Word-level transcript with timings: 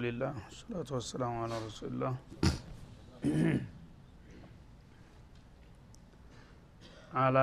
አልሐምዱሊላህ 0.00 0.34
ሰላቱ 0.58 0.88
ወሰላሙ 0.96 1.32
አላ 1.40 1.54
ረሱሊላህ። 1.62 2.12
አላ 7.22 7.38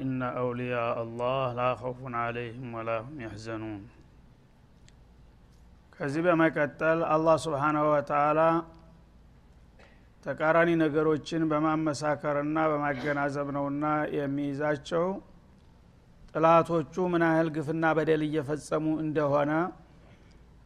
ኢነ 0.00 0.20
አውልያ 0.40 0.72
አላህ 0.96 1.44
ላ 1.58 1.66
ኸውፉን 1.80 2.14
አለይህም 2.20 2.70
ወላ 2.76 2.90
ሁም 3.04 3.16
ያሕዘኑን 3.24 3.80
ከዚህ 5.96 6.22
በመቀጠል 6.26 7.00
አላህ 7.14 7.36
ስብሓናሁ 7.44 7.84
ወተአላ 7.94 8.40
ተቃራኒ 10.24 10.70
ነገሮችን 10.82 11.44
በማመሳከርና 11.52 12.64
በማገናዘብ 12.72 13.50
ነውና 13.56 13.84
የሚይዛቸው 14.18 15.06
ጥላቶቹ 16.34 17.06
ምን 17.12 17.24
ያህል 17.28 17.50
ግፍና 17.56 17.84
በደል 17.98 18.24
እየፈጸሙ 18.26 18.86
እንደሆነ 19.04 19.52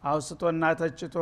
አውስቶና 0.05 0.65
ተችቶ 0.81 1.17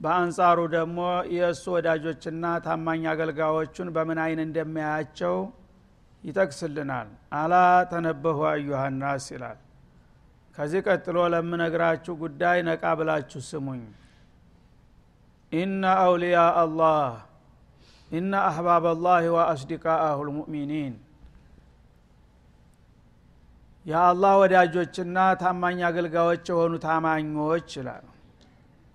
በአንጻሩ 0.00 0.58
ደግሞ 0.74 0.98
የእሱ 1.34 1.64
ወዳጆችና 1.74 2.44
ታማኝ 2.64 3.02
አገልጋዮቹን 3.10 3.88
በምን 3.96 4.18
አይን 4.22 4.40
እንደሚያያቸው 4.44 5.36
ይጠቅስልናል። 6.24 7.08
አላ 7.34 7.54
ተነበሁ 7.92 8.38
አዩሃናስ 8.50 9.26
ይላል። 9.34 9.58
ከዚህ 10.56 10.80
ቀጥሎ 10.86 11.18
ለምነግራችሁ 11.34 12.14
ጉዳይ 12.22 12.58
ነቃ 12.68 12.84
ብላችሁ 12.98 13.40
ስሙኝ። 13.48 13.82
ኢነ 15.52 15.84
አውልያ 16.02 16.40
አላህ 16.62 17.06
ኢነ 18.10 18.32
አህባብ 18.48 18.84
አላህ 18.92 19.24
ወአስዲቃአሁ 19.36 20.18
ልሙእሚኒን 20.28 20.94
የአላህ 23.86 24.32
ወዳጆችና 24.40 25.18
ታማኝ 25.40 25.78
አገልጋዮች 25.88 26.44
የሆኑ 26.50 26.74
ታማኞች 26.84 27.70
ይላል 27.78 28.04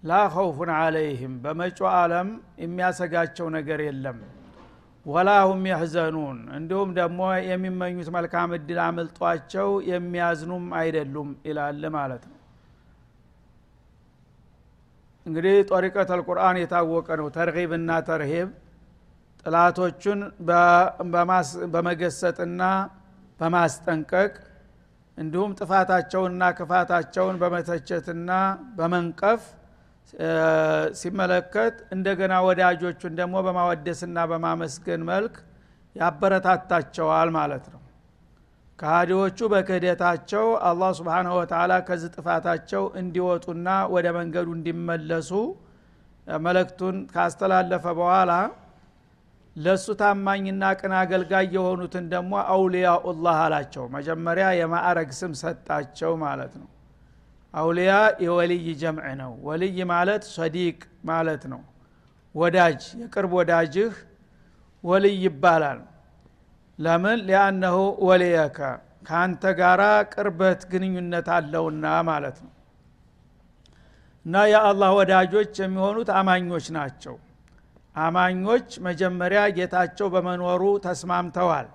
ላ 0.04 0.20
ኸውፉን 0.34 0.72
አለይህም 0.76 1.34
በመጮ 1.44 1.80
አለም 1.94 2.28
የሚያሰጋቸው 2.62 3.48
ነገር 3.56 3.80
የለም። 3.86 4.20
ወላ 5.06 5.30
ሁም 5.50 5.62
እንዲሁም 6.56 6.90
ደግሞ 6.98 7.20
የሚመኙት 7.48 8.10
መልካም 8.16 8.50
እድል 8.58 8.80
አምልጧቸው 8.86 9.70
የሚያዝኑም 9.90 10.66
አይደሉም 10.80 11.30
ይላል 11.48 11.84
ማለት 11.96 12.24
ነው። 12.30 12.36
እንግዲህ 15.26 15.56
ጦሪቀት 15.70 16.10
አልቁርአን 16.16 16.58
የታወቀ 16.62 17.08
ነው። 17.22 17.28
ተርሂብና 17.38 17.92
ተርሂብ 18.10 18.50
ጥላቶቹን 19.46 20.20
በመገሰጥና 21.74 22.62
በማስጠንቀቅ 23.40 24.34
እንዲሁም 25.18 25.52
ጥፋታቸውንና 25.60 26.44
ክፋታቸውን 26.58 27.38
በመተቸትና 27.42 28.32
በመንቀፍ 28.78 29.42
ሲመለከት 31.00 31.76
እንደገና 31.96 32.34
ወዳጆቹን 32.48 33.14
ደግሞ 33.20 33.36
በማወደስና 33.48 34.18
በማመስገን 34.32 35.02
መልክ 35.10 35.36
ያበረታታቸዋል 35.96 37.30
ማለት 37.38 37.66
ነው። 37.74 37.82
ከሃዲዎቹ 38.80 39.40
በክህደታቸው 39.54 40.46
አላህ 40.68 40.90
ስብሓንሁ 40.98 41.34
ወተላ 41.40 41.74
ከዚህ 41.88 42.10
ጥፋታቸው 42.16 42.84
እንዲወጡና 43.02 43.68
ወደ 43.94 44.08
መንገዱ 44.18 44.48
እንዲመለሱ 44.58 45.32
መልእክቱን 46.28 46.96
ካስተላለፈ 47.14 47.86
በኋላ 48.00 48.32
ለእሱ 49.58 49.86
ታማኝና 50.00 50.64
ቅን 50.80 50.94
አገልጋይ 50.98 51.46
የሆኑትን 51.56 52.06
ደግሞ 52.12 52.34
አውልያኡላህ 52.54 53.38
አላቸው። 53.46 53.86
መጀመሪያ 53.96 54.48
የማዕረግ 54.58 55.10
ስም 55.20 55.32
ሰጣቸው 55.42 56.12
ማለት 56.24 56.54
ነው። 56.62 56.68
አውልያ 57.54 57.94
የወልይ 58.24 58.68
ጀምዕ 58.82 59.08
ነው። 59.22 59.32
ወልይ 59.48 59.78
ማለት 59.92 60.24
ሰዲቅ 60.36 60.78
ማለት 61.10 61.44
ነው። 61.54 61.62
ወዳጅ 62.36 62.82
የቅርብ 63.02 63.32
ወዳጅህ 63.40 63.94
ወልይ 64.84 65.16
ይባላል። 65.26 65.80
ለምን? 66.80 67.20
ሊአነሁ 67.28 67.78
ወልየከ 68.08 68.60
ከአንተ 69.08 69.44
ጋራ 69.60 69.82
ቅርበት 70.14 70.62
ግንኙነት 70.72 71.28
አለውና 71.36 71.86
ማለት 72.10 72.38
ነው። 72.46 72.52
እና 74.26 74.36
የአላህ 74.52 74.90
ወዳጆች 75.00 75.54
የሚሆኑት 75.62 76.10
አማኞች 76.20 76.66
ናቸው 76.78 77.16
አማኞች 77.98 78.70
መጀመሪያ 78.88 79.42
ጌታቸው 79.58 80.08
በመኖሩ 80.14 80.64
ተስማምተዋል። 80.86 81.68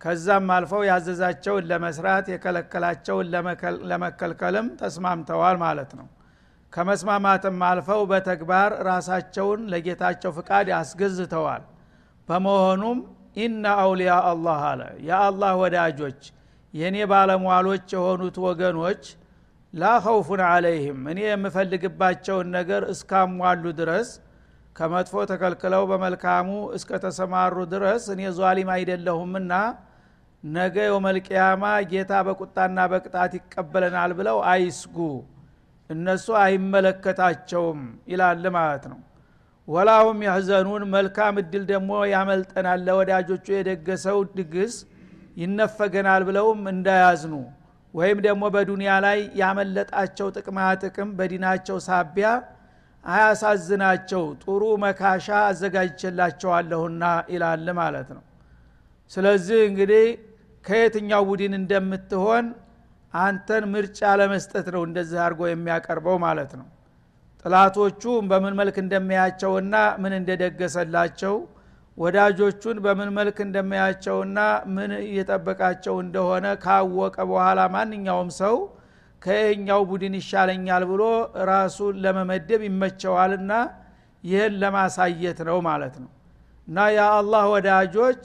ከዛም 0.00 0.48
አልፈው 0.54 0.82
ያዘዛቸውን 0.88 1.68
ለመስራት 1.70 2.26
የከለከላቸውን 2.32 3.26
ለመከልከልም 3.90 4.68
ተስማምተዋል 4.80 5.56
ማለት 5.62 5.92
ነው። 5.98 6.06
ከመስማማትም 6.72 7.58
አልፈው 7.68 8.02
በተግባር 8.10 8.70
ራሳቸውን 8.88 9.60
ለጌታቸው 9.72 10.30
ፍቃድ 10.38 10.68
አስገዝተዋል። 10.78 11.62
በመሆኑም 12.28 12.98
ኢነ 13.36 13.64
አውሊያ 13.82 14.14
አላህ 14.30 14.60
አለ 14.70 14.80
የአላህ 15.06 15.52
ወዳጆች 15.62 16.20
የእኔ 16.74 16.96
ባለሟሎች 17.10 17.86
የሆኑት 17.94 18.36
ወገኖች 18.44 19.02
ላ 19.74 19.90
ኸውፉን 20.04 20.42
አለይህም 20.48 21.00
እኔ 21.12 21.20
የምፈልግባቸውን 21.26 22.48
ነገር 22.56 22.82
እስካሟሉ 22.92 23.64
ድረስ 23.80 24.08
ከመጥፎ 24.76 25.14
ተከልክለው 25.30 25.82
በመልካሙ 25.90 26.48
እስከተሰማሩ 26.76 27.54
ድረስ 27.72 28.04
እኔ 28.14 28.22
ዟሊም 28.38 28.70
አይደለሁምና 28.74 29.52
ነገ 30.44 30.76
የውመልቅያማ 30.86 31.64
ጌታ 31.90 32.12
በቁጣና 32.28 32.78
በቅጣት 32.92 33.32
ይቀበለናል 33.38 34.12
ብለው 34.18 34.38
አይስጉ። 34.52 34.96
እነሱ 35.90 36.26
አይመለከታቸውም 36.42 37.80
ይላል 38.12 38.44
ማለት 38.56 38.84
ነው። 38.92 39.00
ወላሁም 39.68 40.18
ያህዘኑን 40.26 40.84
መልካም 40.94 41.34
እድል 41.42 41.64
ደግሞ 41.70 41.90
ያመልጠናል። 42.12 42.80
ለወዳጆቹ 42.86 43.46
የደገሰው 43.54 44.18
ድግስ 44.36 44.74
ይነፈገናል 45.42 46.22
ብለውም 46.28 46.62
እንዳያዝኑ። 46.72 47.34
ወይም 47.94 48.18
ደግሞ 48.26 48.42
በዱንያ 48.54 48.92
ላይ 49.06 49.18
ያመለጣቸው 49.40 50.28
ጥቅማ 50.36 50.58
ጥቅም 50.82 51.08
በዲናቸው 51.18 51.76
ሳቢያ 51.88 52.28
አያሳዝናቸው 53.04 54.24
ጥሩ 54.42 54.62
መካሻ 54.82 55.28
አዘጋጅቼላቸዋለሁና 55.46 57.04
ይላል 57.32 57.66
ማለት 57.80 58.10
ነው። 58.16 58.22
ስለዚህ 59.10 59.60
እንግዲህ 59.70 60.04
ከየትኛው 60.64 61.22
ቡድን 61.30 61.54
እንደምትሆን 61.58 62.44
አንተን 63.14 63.64
ምርጫ 63.72 64.00
ለመስጠት 64.20 64.66
ነው 64.74 64.82
እንደዚህ 64.88 65.18
አድርጎ 65.24 65.42
የሚያቀርበው 65.48 66.16
ማለት 66.24 66.52
ነው። 66.60 66.68
ጥላቶቹ 67.44 68.02
በምን 68.30 68.54
መልክ 68.60 68.76
እንደሚያቸውና 68.84 69.74
ምን 70.02 70.12
እንደደገሰላቸው 70.18 71.34
ወዳጆቹን 71.98 72.76
በምን 72.84 73.10
መልክ 73.16 73.38
እንደሚያቸውና 73.46 74.38
ምን 74.74 74.92
እየጠበቃቸው 75.02 75.96
እንደሆነ 76.04 76.46
ካወቀ 76.62 77.16
በኋላ 77.30 77.60
ማንኛውም 77.74 78.30
ሰው 78.40 78.54
ከየኛው 79.22 79.80
ቡድን 79.90 80.14
ይሻለኛል 80.18 80.84
ብሎ 80.90 81.02
ራሱን 81.50 81.94
ለመመደብ 82.04 82.62
ይመቸዋልና 82.68 83.52
ይህን 84.24 84.54
ለማሳየት 84.62 85.38
ነው 85.48 85.58
ማለት 85.68 85.94
ነው። 86.02 86.10
እና 86.68 86.78
የአላህ 86.96 87.44
ወዳጆች 87.54 88.22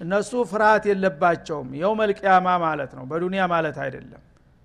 እነሱ 0.00 0.30
ፍርሃት 0.50 0.84
የለባቸውም 0.90 1.68
የው 1.80 1.92
መልቅያማ 2.00 2.46
ማለት 2.64 2.92
ነው። 2.98 3.04
በዱንያ 3.10 3.42
ማለት 3.52 3.76
አይደለም። 3.84 4.22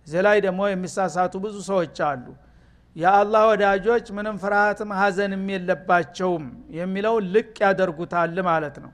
እዚህ 0.08 0.22
ላይ 0.26 0.38
ደግሞ 0.46 0.62
የሚሳሳቱ 0.70 1.34
ብዙ 1.46 1.56
ሰዎች 1.70 1.98
አሉ። 2.10 2.26
የአላህ 2.96 3.42
ወዳጆች 3.52 4.06
ምንም 4.18 4.36
ፍርሃትም 4.44 4.92
ሀዘንም 5.00 5.44
የለባቸውም 5.54 6.46
የሚለው 6.78 7.16
ልቅ 7.34 7.56
ያደርጉታል 7.66 8.38
ማለት 8.50 8.78
ነው። 8.86 8.92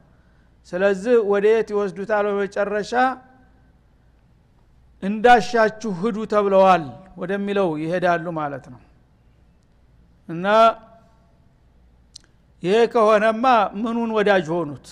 ስለዚህ 0.67 1.15
ወደ 1.31 1.45
የት 1.53 1.69
ይወስዱታል 1.73 2.25
በመጨረሻ 2.29 2.91
እንዳሻችሁ 5.03 5.91
ህዱ 6.01 6.17
ተብለዋል 6.33 6.83
ወደሚለው 7.17 7.69
ይሄዳሉ 7.81 8.25
ማለት 8.39 8.65
ነው። 8.73 8.81
እና 10.29 10.45
ይሄ 12.63 12.75
ከሆነማ 12.93 13.45
ምኑን 13.81 14.11
ወዳጅ 14.17 14.45
ሆኑት? 14.53 14.85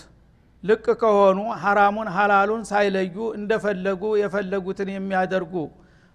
ልቅ 0.64 0.86
ከሆኑ 1.02 1.38
ሐራሙን 1.62 2.10
ሐላሉን 2.16 2.64
ሳይለዩ 2.70 3.16
እንደፈለጉ 3.38 4.04
የፈለጉትን 4.22 4.90
የሚያደርጉ 4.94 5.54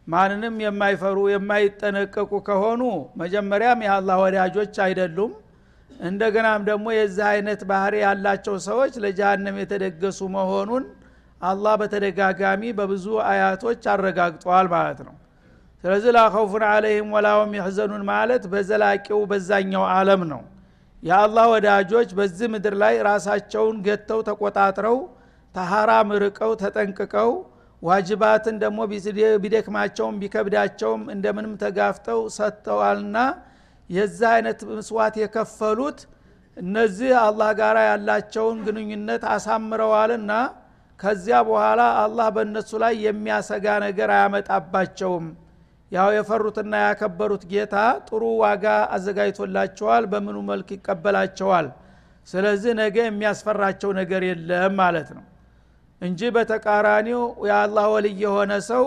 ማንንም 0.07 0.57
የማይፈሩ 0.65 1.19
የማይጠነቀቁ 1.33 2.33
ከሆኑ 2.49 2.83
መጀመሪያም 3.23 3.81
የአላህ 3.87 4.17
ወዳጆች 4.25 4.75
አይደሉም። 4.85 5.33
እንደገናም 5.91 6.63
ደግሞ 6.69 6.87
የዚህ 6.95 7.27
አይነት 7.33 7.61
ባህሪ 7.71 7.95
ያላቸው 8.05 8.55
ሰዎች 8.69 8.95
ለጃሃንም 9.05 9.57
የተደገሱ 9.63 10.21
መሆኑን 10.37 10.85
አላህ 11.47 11.75
በተደጋጋሚ 11.81 12.63
በብዙ 12.79 13.07
አያቶች 13.31 13.83
አረጋግጠዋል 13.93 14.67
ማለት 14.75 15.01
ነው። 15.07 15.15
ስለዚህ 15.85 16.11
ላኸውፉን 16.17 16.65
አለይህም 16.69 17.09
ወላሁም 17.15 17.51
የሕዘኑን 17.57 18.05
ማለት 18.11 18.45
በዘላቂው 18.53 19.21
በዛኛው 19.31 19.85
አለም 19.93 20.23
ነው። 20.33 20.43
የአላህ 21.03 21.45
ወዳጆች 21.53 22.09
በዚህ 22.19 22.49
ምድር 22.55 22.75
ላይ 22.83 22.95
ራሳቸውን 23.09 23.77
ገተው 23.87 24.21
ተቆጣጥረው 24.29 24.97
ተሐራም 25.55 26.09
ርቀው 26.23 26.53
ተጠንቅቀው 26.63 27.31
ዋጅባትን 27.83 28.57
ደግሞ 28.63 28.79
ቢደክማቸውም 29.43 30.19
ቢከብዳቸውም 30.23 31.03
እንደምንም 31.15 31.55
ተጋፍጠው 31.63 32.21
ሰጥተዋልና 32.37 33.17
የዚህ 33.91 34.29
አይነት 34.33 34.61
ምስዋት 34.71 35.15
የከፈሉት 35.21 35.99
እነዚህ 36.57 37.11
አላህ 37.23 37.51
ጋር 37.59 37.77
ያላቸውን 37.87 38.59
ግንኙነት 38.67 39.25
አሳምረዋልና 39.35 40.33
ከዚያ 41.01 41.39
በኋላ 41.49 41.81
አላህ 42.03 42.27
በእነሱ 42.37 42.71
ላይ 42.83 42.95
የሚያሰጋ 43.07 43.67
ነገር 43.85 44.11
አያመጣባቸውም። 44.17 45.27
ያው 45.93 46.09
የፈሩትና 46.15 46.75
ያከበሩት 46.85 47.43
ጌታ 47.51 47.75
ጥሩ 48.07 48.23
ዋጋ 48.43 48.65
አዘጋጅቶላቸዋል 48.95 50.05
በምኑ 50.13 50.39
መልክ 50.49 50.69
ይቀበላቸዋል። 50.77 51.67
ስለዚህ 52.29 52.73
ነገ 52.81 52.97
የሚያስፈራቸው 53.05 53.91
ነገር 53.99 54.23
የለም 54.29 54.73
ማለት 54.81 55.09
ነው 55.17 55.25
እንጂ 56.03 56.21
በተቃራኒው 56.37 57.21
የአላህ 57.49 57.85
ወልይ 57.93 58.17
የሆነ 58.25 58.53
ሰው 58.71 58.85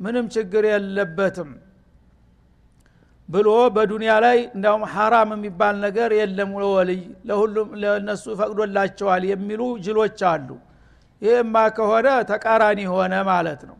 ምንም 0.00 0.26
ችግር 0.34 0.64
የለበትም 0.70 1.50
ብሎ 3.28 3.48
በዱንያ 3.74 4.12
ላይ 4.24 4.38
እንዲያውም 4.48 4.84
ሐራም 4.92 5.30
የሚባል 5.34 5.76
ነገር 5.84 6.10
የለም። 6.18 6.50
ወልይ 6.68 7.00
ለሁሉም 7.28 7.68
ለእነሱ 7.82 8.24
ፈቅዶላቸዋል 8.40 9.24
የሚሉ 9.32 9.62
ጅሎች 9.86 10.20
አሉ 10.30 10.48
ይህማ 11.22 11.56
ከሆነ 11.76 12.08
ተቃራኒ 12.30 12.80
ሆነ 12.92 13.14
ማለት 13.28 13.60
ነው። 13.68 13.76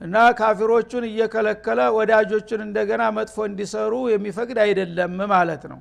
እና 0.00 0.16
ካፊሮቹን 0.38 1.04
እየከለከለ 1.08 1.80
ወዳጆቹን 1.96 2.60
እንደገና 2.66 3.04
መጥፎ 3.16 3.36
እንዲሰሩ 3.48 3.92
የሚፈቅድ 4.12 4.58
አይደለም 4.64 5.14
ማለት 5.32 5.62
ነው። 5.72 5.78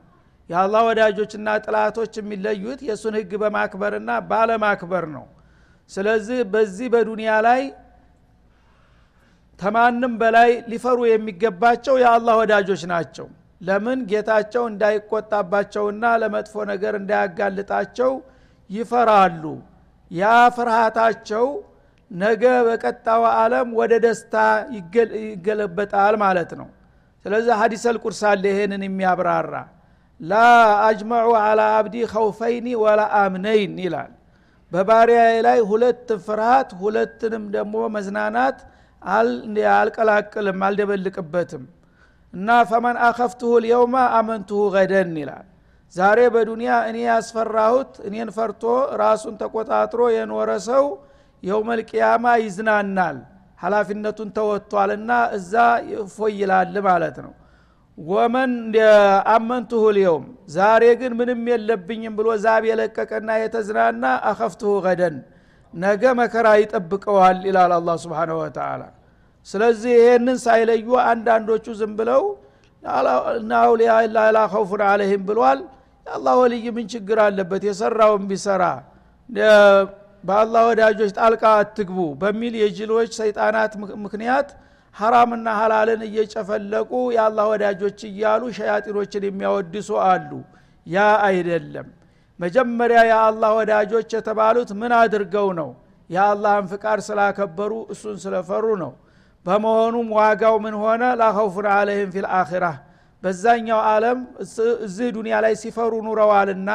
የአላህ 0.49 0.81
ወዳጆችና 0.89 1.47
ጥላቶች 1.65 2.13
የሚለዩት 2.19 2.79
የእሱን 2.87 3.15
ህግ 3.19 3.31
በማክበርና 3.41 4.11
ባለማክበር 4.29 5.05
ነው። 5.15 5.25
ስለዚህ 5.89 6.39
በዚህ 6.53 6.87
በዱንያ 6.93 7.31
ላይ 7.47 7.61
ተማንም 9.59 10.13
በላይ 10.21 10.49
ሊፈሩ 10.71 10.99
የሚገባቸው 11.09 11.95
የአላህ 12.01 12.35
ወዳጆች 12.41 12.81
ናቸው። 12.91 13.27
ለምን? 13.61 13.99
ጌታቸው 14.09 14.63
እንዳይቆጣባቸውና 14.71 16.03
ለመጥፎ 16.21 16.55
ነገር 16.71 16.93
እንዳያጋልጣቸው 16.99 18.11
ይፈራሉ 18.69 19.43
ያ 20.11 20.23
ፍርሃታቸው 20.55 21.45
ነገ 22.11 22.43
በቀጣው 22.67 23.23
ዓለም 23.33 23.69
ወደ 23.79 23.93
ደስታ 24.05 24.35
ይገለበጣል 24.75 26.15
ማለት 26.23 26.51
ነው። 26.59 26.67
ስለዚህ 27.25 27.53
ሀዲስ 27.61 27.83
አልቁርስ 27.91 28.21
አለ 28.29 28.43
ይሄንን 28.51 28.83
የሚያብራራ። 28.87 29.53
ላ 30.19 30.35
አጅመዑ 30.85 31.31
አላ 31.41 31.61
አብዲ 31.77 31.95
ኸውፈይኒ 32.13 32.67
ወላ 32.83 33.01
አምነይን 33.19 33.73
ይላል። 33.85 34.11
በባሪያዬ 34.71 35.35
ላይ 35.47 35.59
ሁለት 35.69 36.07
ፍርሃት 36.25 36.69
ሁለትንም 36.79 37.43
ደግሞ 37.55 37.75
መዝናናት 37.95 38.57
አልቀላቅልም 39.01 40.63
አልደበልቅበትም። 40.67 41.63
እና 42.33 42.49
ፈመን 42.69 42.97
አኸፍትሁ 43.07 43.51
ልየውማ 43.63 43.95
አመንትሁ 44.17 44.59
ገደን 44.73 45.13
ይላል 45.21 45.45
ዛሬ 45.93 46.19
በዱንያ 46.33 46.71
እኔ 46.89 46.97
ያስፈራሁት 47.07 47.91
እኔን 48.07 48.29
ፈርቶ 48.37 48.63
ራሱን 49.01 49.35
ተቆጣጥሮ 49.41 50.01
የኖረ 50.15 50.49
ሰው 50.67 50.85
የውመልቅያማ 51.43 52.25
ይዝናናል 52.43 53.17
ሀላፊነቱን 53.59 54.29
ተወጥቷልና 54.37 55.11
እዛ 55.37 55.53
እፎይ 55.99 56.39
ማለት 56.87 57.17
ነው። 57.25 57.33
ወመን 57.97 58.51
አመንትሁ 59.33 59.83
ልየውም 59.95 60.25
ዛሬ 60.55 60.83
ግን 60.99 61.13
ምንም 61.19 61.39
የለብኝም 61.51 62.13
ብሎ 62.19 62.27
ዛብ 62.43 62.63
የለቀቀና 62.69 63.29
የተዝናና 63.41 64.03
አኸፍትሁ 64.31 64.73
ገደን 64.85 65.15
ነገ 65.73 66.03
መከራ 66.19 66.47
ይጠብቀዋል 66.61 67.39
ይላል 67.49 67.71
አላ 67.77 67.95
ስብን 68.03 68.31
ወተላ 68.39 68.83
ስለዚህ 69.47 69.91
ይሄንን 69.99 70.37
ሳይለዩ 70.45 70.87
አንዳንዶቹ 71.05 71.65
ዝም 71.79 71.91
ብለው 71.99 72.23
አውሊያ 73.59 73.93
ላ 74.35 74.39
ኸውፉን 74.53 74.81
አለህም 74.89 75.23
ብሏል 75.29 75.59
የአላህ 76.07 76.33
ወልይ 76.39 76.65
ምን 76.71 76.85
ችግር 76.91 77.17
አለበት? 77.23 77.61
የሰራውን 77.67 78.23
ቢሰራ። 78.29 78.63
በአላህ 80.23 80.61
ወዳጆች 80.69 81.11
ጣልቃ 81.17 81.43
አትግቡ 81.57 81.99
በሚል 82.21 82.53
የጅሎች 82.61 83.09
ሰይጣናት 83.19 83.73
ምክንያት 84.03 84.47
ሐራምና 84.95 85.47
ሀላልን 85.59 86.01
እየጨፈለቁ 86.07 86.91
የአላህ 87.15 87.45
ወዳጆች 87.53 87.99
እያሉ 88.09 88.43
ሸያጢኖችን 88.57 89.25
የሚያወድሱ 89.27 89.89
አሉ። 90.05 90.31
ያ 90.87 90.97
አይደለም። 91.27 91.87
መጀመሪያ 92.39 92.99
የአላህ 93.11 93.51
ወዳጆች 93.59 94.09
የተባሉት 94.15 94.69
ምን 94.79 94.91
አድርገው 94.99 95.47
ነው? 95.59 95.69
የአላህን 96.09 96.65
ፍቃድ 96.71 96.99
ስላከበሩ 97.07 97.71
እሱን 97.93 98.17
ስለፈሩ 98.23 98.65
ነው። 98.83 98.91
በመሆኑም 99.45 100.07
ዋጋው 100.17 100.55
ምን 100.65 100.75
ሆነ? 100.81 101.03
ላኸውፉን 101.19 101.67
አለህም 101.73 102.09
ፊል 102.15 102.27
አኺራ 102.37 102.65
በዛኛው 103.23 103.79
ዓለም 103.89 104.19
እዚህ 104.85 105.07
ዱንያ 105.15 105.35
ላይ 105.45 105.53
ሲፈሩ 105.61 105.93
ኑረዋልና 106.07 106.71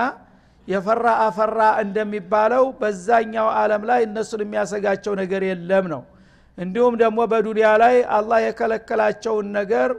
የፈራ 0.69 1.07
አፈራ 1.25 1.61
እንደሚባለው 1.83 2.65
በዛኛው 2.81 3.49
ዓለም 3.61 3.83
ላይ 3.91 4.01
እነሱን 4.07 4.43
የሚያሰጋቸው 4.45 5.13
ነገር 5.21 5.43
የለም 5.49 5.87
ነው። 5.93 6.03
እንዲሁም 6.59 6.95
ደግሞ 7.03 7.21
በዱንያ 7.33 7.69
ላይ 7.83 7.95
አላህ 8.17 8.39
የከለከላቸውን 8.47 9.47
ነገር 9.59 9.91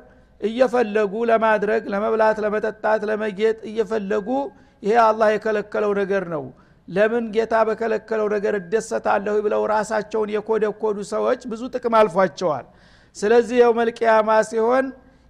እየፈለጉ 0.41 1.13
ለማድረግ 1.29 1.83
ለመብላት 1.93 2.37
ለመጠጣት 2.43 3.01
ለመጌጥ 3.09 3.57
እየፈለጉ 3.69 4.29
ይሄ 4.83 4.95
አላህ 5.07 5.27
የከለከለው 5.35 5.91
ነገር 6.01 6.23
ነው። 6.33 6.43
ለምን 6.87 7.25
ጌታ 7.35 7.53
በከለከለው 7.67 8.27
ነገር 8.33 8.53
እደሰታለሁ 8.59 9.35
ብለው 9.45 9.61
ራሳቸውን 9.73 10.29
የኮደኮዱ 10.35 10.97
ሰዎች 11.13 11.41
ብዙ 11.51 11.61
ጥቅም 11.75 11.95
አልፏቸዋል። 11.99 12.65
ስለዚህ 13.15 13.57
የው 13.61 13.71
መልቅያማ 13.79 14.29
ሲሆን 14.49 14.85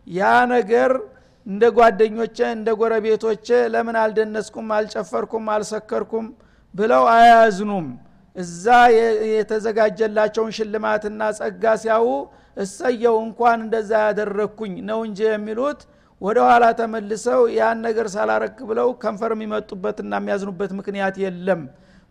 ያ 0.07 0.21
ነገር 0.53 0.91
እንደ 1.47 1.63
ጓደኞቼ 1.77 2.37
እንደ 2.55 2.69
ጎረቤቶቼ 2.79 3.47
ለምን 3.73 3.97
አልደነስኩም 4.01 4.67
አልጨፈርኩም 4.75 5.45
አልሰከርኩም 5.55 6.27
ብለው 6.73 7.03
አያዝኑም። 7.13 7.87
እዛ 8.35 8.65
የተዘጋጀላቸውን 9.33 10.53
ሽልማትና 10.57 11.21
ጸጋ 11.39 11.73
ሲያው 11.81 12.07
እሰየው 12.57 13.15
እንኳን 13.25 13.59
እንደዛ 13.65 13.91
ያደረግኩኝ 14.05 14.73
ነው 14.89 14.99
እንጂ 15.07 15.19
የሚሉት 15.27 15.81
ወደ 16.21 16.39
ኋላ 16.47 16.65
ተመልሰው 16.79 17.41
ያን 17.55 17.79
ነገር 17.85 18.07
ሳላረክ 18.13 18.57
ብለው 18.69 18.89
ከንፈር 19.01 19.31
የሚመጡበትና 19.35 20.13
የሚያዝኑበት 20.19 20.71
ምክንያት 20.79 21.15
የለም። 21.23 21.61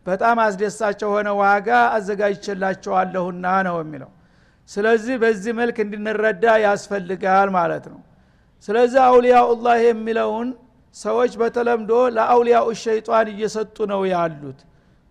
በጣም 0.06 0.37
አስደሳቸው 0.44 1.11
ሆነ 1.14 1.28
ዋጋ 1.40 1.68
አዘጋጅችላቸዋለሁና 1.96 3.46
ነው 3.68 3.76
የሚለው 3.82 4.11
ስለዚህ 4.73 5.14
በዚህ 5.23 5.52
መልክ 5.59 5.76
እንድንረዳ 5.85 6.45
ያስፈልጋል 6.64 7.49
ማለት 7.57 7.85
ነው። 7.93 8.00
ስለዚህ 8.69 9.00
አውሊያኡላህ 9.07 9.76
የሚለውን 9.85 10.49
ሰዎች 10.97 11.33
በተለምዶ 11.41 11.93
ለአውሊያኡ 12.17 12.67
ሸይጣን 12.83 13.26
እየሰጡ 13.33 13.76
ነው 13.93 14.02
ያሉት። 14.12 14.61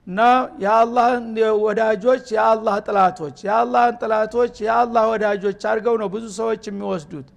እና 0.08 0.20
የአላህን 0.64 1.26
ወዳጆች 1.66 2.26
የአላህ 2.36 2.76
ጥላቶች 2.88 3.38
የአላህን 3.48 3.96
ጥላቶች 4.02 4.54
የአላህ 4.66 5.04
ወዳጆች 5.12 5.62
አድርገው 5.70 5.96
ነው 6.02 6.10
ብዙ 6.16 6.26
ሰዎች 6.40 6.64
የሚወስዱት። 6.70 7.28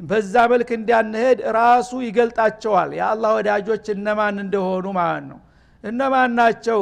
በዛ 0.00 0.34
መልክ 0.52 0.68
እንዲያንሄድ 0.76 1.38
ራሱ 1.56 1.90
ይገልጣቸዋል። 2.06 2.90
የአላህ 2.98 3.30
ወዳጆች 3.38 3.84
እነማን 3.94 4.36
እንደሆኑ 4.44 4.86
ማለት 4.98 5.24
ነው። 5.30 5.40
እነማን 5.84 6.32
ናቸው 6.38 6.80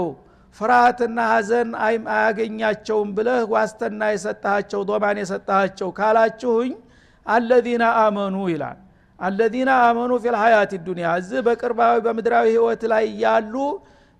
ፍርሃትና 0.58 1.18
ሀዘን 1.30 1.68
አያገኛቸውም 2.12 3.10
ብለህ 3.16 3.42
ዋስተና 3.52 4.02
የሰጠሃቸው 4.12 4.80
ዶማን 4.88 5.18
የሰጠሃቸው 5.22 5.88
ካላችሁኝ 5.98 6.72
አለዚነ 7.26 7.84
አመኑ 8.02 8.36
ይላል። 8.52 8.78
አለዚነ 9.18 9.70
አመኑ 9.86 10.12
ፊልሀያት 10.24 10.72
ዱኒያ 10.86 11.08
እዚህ 11.20 11.40
በቅርባዊ 11.46 11.94
በምድራዊ 12.04 12.46
ህይወት 12.52 12.82
ላይ 12.92 13.06
ያሉ 13.22 13.54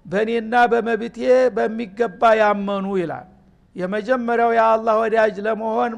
በእኔና 0.06 0.54
በመብቴ 0.72 1.18
በሚገባ 1.56 2.22
ያመኑ 2.40 2.86
ይላል። 3.00 3.26
የመጀመሪያው 3.76 4.50
የአላህ 4.56 4.94
ወዳጅ 5.02 5.36
ለመሆን 5.46 5.92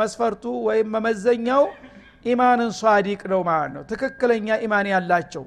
መስፈርቱ 0.00 0.44
ወይም 0.68 0.88
መመዘኛው 0.94 1.62
ኢማንን 2.24 2.70
ሷዲቅ 2.80 3.22
ነው 3.32 3.40
ማለት 3.48 3.72
ነው። 3.76 3.82
ትክክለኛ 3.92 4.58
ኢማን 4.64 4.88
ያላቸው 4.92 5.44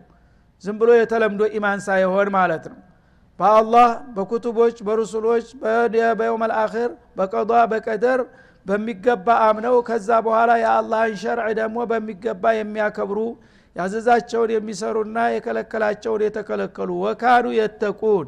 ዝም 0.64 0.78
ብሎ 0.82 0.90
የተለምዶ 0.98 1.44
ኢማን 1.58 1.80
ሳይሆን 1.88 2.28
ማለት 2.38 2.66
ነው 2.72 2.80
በአላህ 3.40 3.88
በኩቱቦች 4.16 4.76
በሩሱሎች 4.88 5.46
በየውም 6.16 6.44
አልአክር 6.48 6.90
በቀዷ 7.18 7.52
በቀደር 7.72 8.20
በሚገባ 8.66 9.28
አምነው 9.48 9.76
ከዛ 9.88 10.10
በኋላ 10.26 10.52
የአላህን 10.62 11.16
ሸርዕ 11.22 11.48
ደግሞ 11.60 11.78
በሚገባ 11.92 12.54
የሚያከብሩ 12.58 13.20
ያዘዛቸውን 13.76 14.52
የሚሰሩና 14.56 15.18
የከለከላቸውን 15.36 16.22
የተከለከሉ 16.26 16.90
ወካኑ 17.06 17.46
የተቁን 17.58 18.28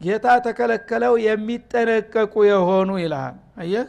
ጌታ 0.00 0.26
ተከለከለው 0.46 1.14
የሚጠነቀቁ 1.26 2.34
የሆኑ 2.48 2.90
ይልሃል 3.02 3.36
አየህ? 3.62 3.86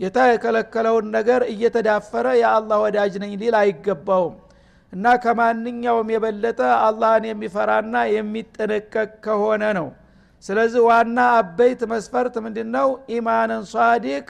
ጌታ 0.00 0.18
የከለከለውን 0.28 1.06
ነገር 1.16 1.40
እየተዳፈረ 1.52 2.26
የአላህ 2.40 2.78
ወዳጅ 2.84 3.12
ነኝ 3.22 3.32
ሊል 3.42 3.54
አይገባውም። 3.60 4.34
እና 4.92 5.14
ከማንኛውም 5.22 6.08
የበለጠ 6.14 6.60
አላህን 6.86 7.24
የሚፈራና 7.30 7.94
የሚጠነቀቅ 8.14 9.10
ከሆነ 9.26 9.62
ነው 9.78 9.88
ስለዚህ 10.44 10.80
ዋና 10.88 11.18
አበይት 11.36 11.82
መስፈርት 11.92 12.34
ምንድ 12.44 12.58
ነው 12.74 12.88
ኢማንን 13.16 13.62
ሷዲቅ 13.70 14.26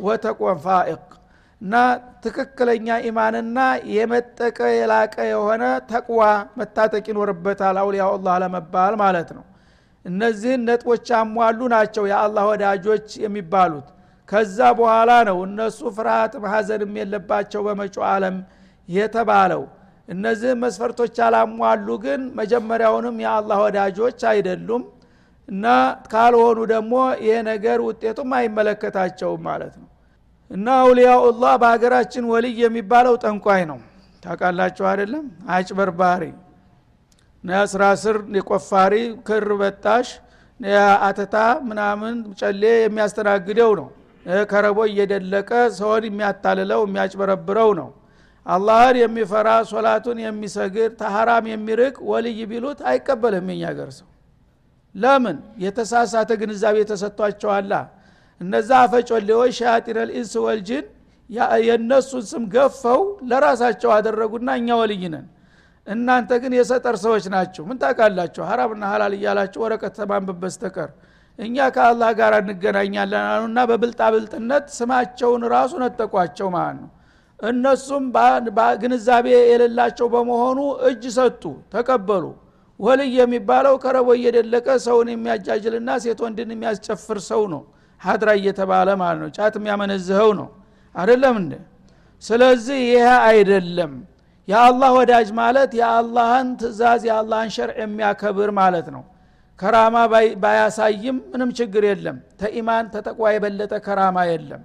ወተቆን 0.00 0.58
ፋኢቅ። 0.64 1.02
እና 1.60 1.74
ትክክለኛ 2.24 2.88
ኢማንና 3.08 3.58
የመጠቀ 3.94 4.58
የላቀ 4.72 5.14
የሆነ 5.30 5.62
ተቅዋ 5.90 6.20
መታጠቅ 6.58 7.04
ይኖርበታል 7.10 7.76
አውሊያው 7.82 8.10
አላህ 8.16 8.34
ለመባል 8.42 8.94
ማለት 9.02 9.30
ነው። 9.36 9.44
እነዚህን 10.04 10.62
ነጥቦች 10.68 11.06
ያሟሉ 11.14 11.60
ናቸው 11.74 12.04
የአላህ 12.10 12.44
ወዳጆች 12.50 13.08
የሚባሉት። 13.24 13.88
ከዛ 14.28 14.58
በኋላ 14.78 15.10
ነው 15.28 15.38
እነሱ 15.46 15.80
ፍርሃት 15.96 16.32
ሀዘንም 16.52 16.94
የለባቸው 17.00 17.60
በመጪው 17.66 18.04
ዓለም 18.10 18.36
የተባለው። 18.88 19.62
እነዚህን 20.08 20.60
መስፈርቶች 20.64 21.14
ያላሟሉ 21.22 21.88
ግን 22.04 22.20
መጀመሪያውንም 22.38 23.16
የአላህ 23.24 23.58
ወዳጆች 23.66 24.20
አይደሉም 24.30 24.84
እና 25.48 25.66
ካልሆኑ 26.12 26.58
ደግሞ 26.72 26.94
ይሄ 27.22 27.36
ነገር 27.50 27.78
ውጤቱም 27.86 28.30
አይመለከታቸውም 28.38 29.42
ማለት 29.48 29.74
ነው። 29.80 29.88
እና 30.50 30.66
አውሊያኡላህ 30.82 31.52
በሀገራችን 31.62 32.24
ወልይ 32.32 32.58
የሚባለው 32.64 33.14
ጠንቋይ 33.24 33.62
ነው። 33.70 33.78
ታውቃላችሁ 34.22 34.84
አይደለም? 34.90 35.24
አጭበርባሪ 35.50 36.22
ስራ 37.66 37.82
ስር 38.02 38.16
የቆፋሪ 38.36 38.94
ክር 39.28 39.48
በጣሽ 39.60 40.08
አተታ 41.06 41.36
ምናምን 41.68 42.14
ጨሌ 42.40 42.62
የሚያስተናግደው 42.78 43.72
ነው። 43.80 43.88
ከረቦ 44.50 44.78
እየደለቀ 44.90 45.50
ሰውን 45.76 46.04
የሚያታልለው 46.08 46.80
የሚያጭበረብረው 46.86 47.70
ነው። 47.80 47.88
አላህን 48.46 48.96
የሚፈራ 49.00 49.48
ሶላቱን 49.70 50.18
የሚሰግድ 50.24 50.92
ተሐራም 51.00 51.46
የሚርቅ 51.52 51.96
ወልይ 52.10 52.38
ቢሉት 52.50 52.78
አይቀበልም 52.90 53.48
የኛ 53.54 53.64
ሰው 53.98 54.08
ለምን? 54.94 55.36
የተሳሳተ 55.64 56.30
ግንዛቤ 56.40 56.76
ተሰጥቷቸዋላ። 56.90 57.72
እነዛ 58.40 58.70
አፈጮሌዎች 58.84 59.52
ሻያጢን 59.58 59.98
ልኢንስ 60.02 60.32
ወልጅን 60.44 60.84
የእነሱን 61.60 62.24
ስም 62.30 62.44
ገፈው 62.54 63.00
ለራሳቸው 63.30 63.90
አደረጉና 63.96 64.48
እኛ 64.60 64.68
ወልይ 64.80 65.02
ነን። 65.14 65.26
እናንተ 65.86 66.30
ግን 66.42 66.52
የሰጠር 66.58 66.96
ሰዎች 67.04 67.24
ናቸው 67.34 67.62
ምን 67.68 67.76
ታውቃላችሁ? 67.82 68.42
ሀራምና 68.48 68.82
ሀላል 68.92 69.12
እያላችሁ 69.18 69.60
ወረቀት 69.64 69.94
ተማንበብ 69.98 70.38
በስተቀር። 70.42 70.90
እኛ 71.38 71.56
ከአላህ 71.74 72.10
ጋር 72.20 72.32
እንገናኛለን 72.40 73.24
አሉና 73.32 73.58
በብልጣብልጥነት 73.70 74.64
ስማቸውን 74.78 75.42
ራሱ 75.54 75.72
ነጠቋቸው 75.84 76.48
ማለት 76.56 76.78
ነው። 76.80 76.90
እነሱም 77.40 78.04
ግንዛቤ 78.82 79.26
የሌላቸው 79.50 80.06
በመሆኑ 80.14 80.58
እጅ 80.88 81.04
ሰጡ 81.16 81.42
ተቀበሉ 81.74 82.24
ወልይ 82.80 83.12
የሚባለው 83.20 83.74
ከረቦ 83.82 84.08
እየደለቀ 84.18 84.66
ሰውን 84.84 85.08
የሚያጃጅልና 85.12 85.90
ሴት 86.02 86.20
ወንድን 86.24 86.50
የሚያስጨፍር 86.54 87.18
ሰው 87.28 87.42
ነው። 87.52 87.62
ሀድራ 88.00 88.30
እየተባለ 88.38 88.88
ማለት 89.00 89.20
ነው። 89.24 89.30
ጫት 89.36 89.54
የሚያመነዝኸው 89.58 90.30
ነው። 90.40 90.48
አደለም 90.94 91.36
እንደ 91.42 91.54
ስለዚህ 92.22 92.78
ይሄ 92.86 93.06
አይደለም። 93.28 93.92
የአላህ 94.48 94.90
ወዳጅ 94.98 95.28
ማለት 95.40 95.70
የአላህን 95.80 96.48
ትእዛዝ 96.60 97.02
የአላህን 97.08 97.50
ሸርዕ 97.56 97.76
የሚያከብር 97.82 98.50
ማለት 98.60 98.86
ነው። 98.94 99.02
ከራማ 99.58 99.96
ባያሳይም 100.42 101.16
ምንም 101.30 101.50
ችግር 101.58 101.84
የለም። 101.88 102.16
ተኢማን 102.40 102.86
ተጠቋ 102.94 103.20
የበለጠ 103.34 103.74
ከራማ 103.86 104.18
የለም። 104.30 104.62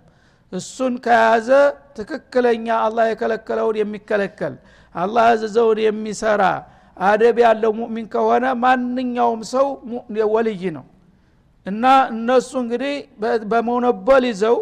እሱን 0.51 0.93
ከያዘ 1.05 1.49
ትክክለኛ 1.97 2.67
አላህ 2.85 3.05
የከለከለውን 3.11 3.77
የሚከለከል 3.81 4.55
አላህ 4.95 5.23
ያዘዘውን 5.31 5.79
የሚሰራ 5.85 6.43
አደብ 6.97 7.37
ያለው 7.43 7.71
ሙእሚን 7.77 8.07
ከሆነ 8.13 8.45
ማንኛውም 8.63 9.41
ሰው 9.53 9.67
ወልይ 10.33 10.63
ነው። 10.77 10.85
እና 11.65 11.83
እነሱ 12.13 12.51
እንግዲህ 12.61 12.95
በሞኖቦል 13.51 14.23
ይዘው 14.29 14.57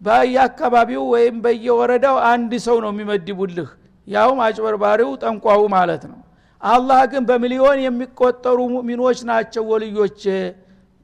በየአካባቢው 0.00 1.02
ወይም 1.12 1.36
በየወረዳው 1.44 2.16
አንድ 2.30 2.52
ሰው 2.64 2.76
ነው 2.84 2.90
የሚመድቡልህ። 2.92 3.68
ያውም 4.06 4.38
አጭበርባሪው 4.46 5.10
ጠንቋው 5.22 5.62
ማለት 5.74 6.04
ነው። 6.10 6.18
አላህ 6.62 7.00
ግን 7.12 7.22
በሚሊዮን 7.28 7.78
የሚቆጠሩ 7.84 8.58
ሙእሚኖች 8.74 9.18
ናቸው 9.30 9.64
ወልዮች። 9.70 10.22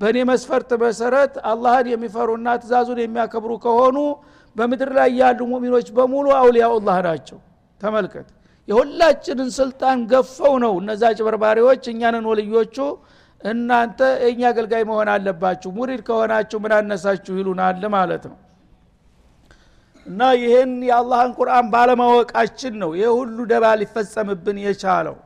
በእኔ 0.00 0.18
መስፈርት 0.30 0.70
መሰረት 0.82 1.32
አላህን 1.50 1.87
የሚፈሩና 1.92 2.48
ትእዛዙን 2.60 2.98
የሚያከብሩ 3.02 3.52
ከሆኑ 3.64 3.96
በምድር 4.56 4.90
ላይ 4.98 5.10
ያሉ 5.20 5.40
ሙእሚኖች 5.52 5.88
በሙሉ 5.96 6.26
አውሊያኡላህ 6.40 6.98
ናቸው። 7.08 7.38
ተመልከት 7.80 8.28
የሁላችንን 8.68 9.50
ስልጣን 9.58 9.98
ገፈው 10.10 10.54
ነው። 10.64 10.75
እነዛ 10.80 11.02
አጭበርባሪዎች 11.10 11.84
እኛንን 11.92 12.25
ወልዮቹ 12.30 12.76
እናንተ 13.40 14.00
የእኛ 14.22 14.42
አገልጋይ 14.50 14.82
መሆን 14.88 15.08
አለባችሁ። 15.12 15.70
ሙሪድ 15.76 16.00
ከሆናችሁ 16.08 16.58
ምን 16.64 16.72
አነሳችሁ 16.78 17.34
ይሉናል 17.40 17.84
ማለት 17.94 18.25
ነው። 18.30 18.37
እና 20.06 20.20
ይህን 20.40 20.72
የአላህን 20.88 21.32
ቁርአን 21.38 21.66
ባለማወቃችን 21.72 22.75
ነው 22.82 22.90
ይህ 22.98 23.10
ሁሉ 23.18 23.38
ደባ 23.50 23.64
ሊፈጸምብን 23.80 24.58
የቻለው። 24.64 25.16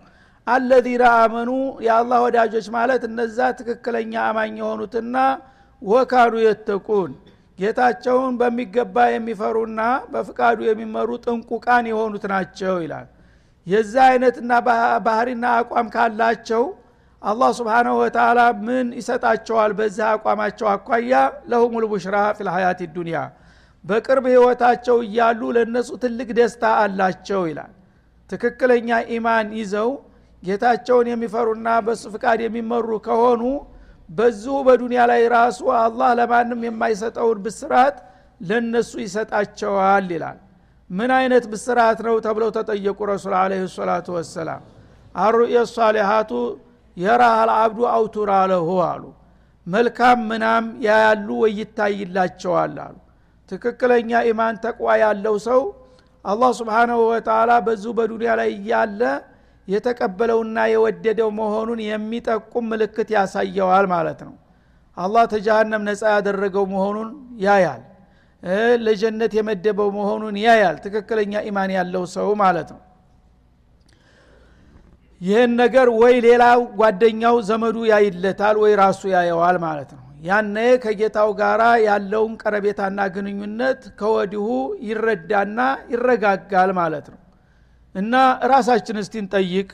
አለዚነ 0.46 1.02
አመኑ 1.18 1.50
የአላህ 1.86 2.18
ወዳጆች 2.24 2.66
ማለት 2.76 3.02
እነዛ 3.08 3.38
ትክክለኛ 3.58 4.14
አማኝ 4.28 4.54
የሆኑትና 4.60 5.16
ወካዱ 5.82 6.34
የተቁን 6.44 7.12
ጌታቸውን 7.58 8.34
በሚገባ 8.40 8.96
የሚፈሩና 9.12 9.80
በፍቃዱ 10.12 10.58
የሚመሩ 10.68 11.10
ጥንቁቃን 11.24 11.84
የሆኑት 11.90 12.24
ናቸው 12.32 12.76
ይላል 12.84 13.08
የዛ 13.66 13.94
አይነትና 14.10 14.52
ባህሪና 15.06 15.44
አቋም 15.58 15.88
ካላቸው 15.94 16.62
አላህ 17.22 17.50
ስብሓናሁ 17.58 17.94
ወተላ 18.00 18.38
ምን 18.66 18.86
ይሰጣቸዋል? 18.98 19.72
በዚህ 19.78 20.04
አቋማቸው 20.08 20.66
አኳያ 20.72 21.12
ለሁም 21.50 21.74
ልቡሽራ 21.82 22.16
ፊልሀያት 22.38 22.80
ዱኒያ 22.96 23.18
በቅርብ 23.84 24.24
ህይወታቸው 24.32 24.96
እያሉ 25.06 25.40
ለእነሱ 25.56 25.90
ትልቅ 26.02 26.28
ደስታ 26.38 26.64
አላቸው 26.82 27.42
ይላል። 27.50 27.72
ትክክለኛ 28.30 28.88
ኢማን 29.14 29.48
ይዘው 29.60 29.90
ጌታቸውን 30.42 31.06
የሚፈሩና 31.10 31.68
በሱ 31.86 32.02
ፍቃድ 32.14 32.40
የሚመሩ 32.44 32.88
ከሆኑ 33.06 33.42
በዚሁ 34.08 34.54
በዱንያ 34.66 35.02
ላይ 35.10 35.22
ራሱ 35.34 35.60
አላህ 35.82 36.10
ለማንም 36.18 36.62
የማይሰጠውን 36.66 37.38
ብስራት 37.44 37.96
ለነሱ 38.40 38.92
ይሰጣቸዋል 39.04 40.08
ይላል 40.14 40.38
ምን 40.90 41.10
አይነት 41.16 41.44
ብስራት 41.52 41.98
ነው 42.06 42.16
ተብለው 42.24 42.50
ተጠየቁ 42.56 42.98
ረሱል 43.10 43.34
አለ 43.38 43.52
ሰላቱ 43.74 44.06
ወሰላም። 44.16 44.62
አሩየ 45.16 45.56
ሳሊሃቱ 45.70 46.30
የራህ 46.96 47.34
አልአብዱ 47.42 47.78
አውቱራ 47.92 48.32
ለሁ 48.50 48.68
አሉ። 48.86 49.04
መልካም 49.66 50.18
ምናም 50.30 50.64
ያያሉ 50.86 51.28
ወይ 51.42 51.58
አሉ። 52.80 52.96
ትክክለኛ 53.50 54.10
ኢማን 54.28 54.56
ተቅዋ 54.64 54.88
ያለው 55.02 55.36
ሰው 55.46 55.60
አላህ 56.24 56.50
ስብሓናሁ 56.58 56.98
ወተላ 57.10 57.52
በዙ 57.66 57.84
በዱንያ 57.98 58.32
ላይ 58.40 58.50
እያለ 58.56 59.00
የተቀበለውና 59.68 60.58
የወደደው 60.72 61.30
መሆኑን 61.38 61.80
የሚጠቁም 61.86 62.64
ምልክት 62.72 63.08
ያሳየዋል 63.16 63.86
ማለት 63.94 64.20
ነው። 64.28 64.34
አላህ 64.96 65.24
ተጃሃንም 65.32 65.82
ነፃ 65.88 66.02
ያደረገው 66.14 66.64
መሆኑን 66.72 67.10
ያያል 67.44 67.82
ለጀነት 68.84 69.32
የመደበው 69.38 69.88
መሆኑን 69.96 70.36
ያያል። 70.44 70.76
ትክክለኛ 70.84 71.32
ኢማን 71.48 71.70
ያለው 71.76 72.04
ሰው 72.14 72.28
ማለት 72.42 72.70
ነው። 72.74 72.80
ይህን 75.20 75.52
ነገር 75.60 75.88
ወይ 76.00 76.14
ሌላ 76.24 76.44
ጓደኛው 76.78 77.36
ዘመዱ 77.48 77.76
ያይለታል 77.90 78.56
ወይ 78.62 78.72
ራሱ 78.80 79.02
ያየዋል 79.14 79.56
ማለት 79.64 79.90
ነው። 79.96 80.02
ያነ 80.22 80.56
ከጌታው 80.82 81.30
ጋር 81.40 81.60
ያለውን 81.86 82.32
ቀረቤታና 82.42 83.00
ግንኙነት 83.14 83.80
ከወዲሁ 84.00 84.46
ይረዳና 84.88 85.58
ይረጋጋል 85.92 86.70
ማለት 86.80 87.06
ነው። 87.12 87.18
እና 87.94 88.14
ራሳችን 88.52 88.98
እስቲ 89.02 89.14
እንጠይቅ። 89.22 89.68